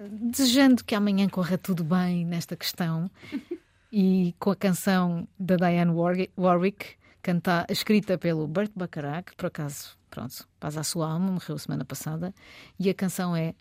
desejando 0.09 0.83
que 0.83 0.95
amanhã 0.95 1.29
corra 1.29 1.59
tudo 1.59 1.85
bem 1.85 2.25
nesta 2.25 2.57
questão 2.57 3.11
e 3.93 4.35
com 4.39 4.51
a 4.51 4.57
canção 4.57 5.27
da 5.39 5.57
Diane 5.57 5.93
Warwick, 6.37 6.97
canta, 7.23 7.67
escrita 7.69 8.17
pelo 8.17 8.47
Burt 8.47 8.73
Bacharach, 8.75 9.35
por 9.37 9.47
acaso 9.47 9.99
pronto, 10.11 10.49
paz 10.59 10.77
à 10.77 10.83
sua 10.83 11.11
alma, 11.13 11.33
morreu 11.33 11.59
semana 11.59 11.85
passada, 11.85 12.35
e 12.79 12.91
a 12.91 12.95
canção 12.95 13.35
é 13.37 13.55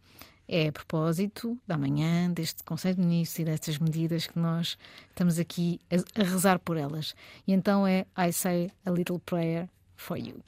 é 0.52 0.70
a 0.70 0.72
propósito 0.72 1.56
da 1.68 1.78
manhã, 1.78 2.32
deste 2.32 2.64
Conselho 2.64 2.96
de 2.96 3.02
Ministros 3.02 3.40
e 3.40 3.46
destas 3.46 3.78
medidas 3.78 4.26
que 4.26 4.40
nós 4.40 4.80
estamos 5.10 5.38
aqui 5.38 5.80
a, 5.92 6.22
a 6.22 6.24
rezar 6.24 6.58
por 6.58 6.76
elas. 6.76 7.14
E 7.46 7.54
então 7.54 7.86
é 7.86 8.08
I 8.18 8.34
say 8.34 8.72
a 8.84 8.90
little 8.90 9.20
prayer 9.20 9.70
for 9.96 10.18
you. 10.18 10.42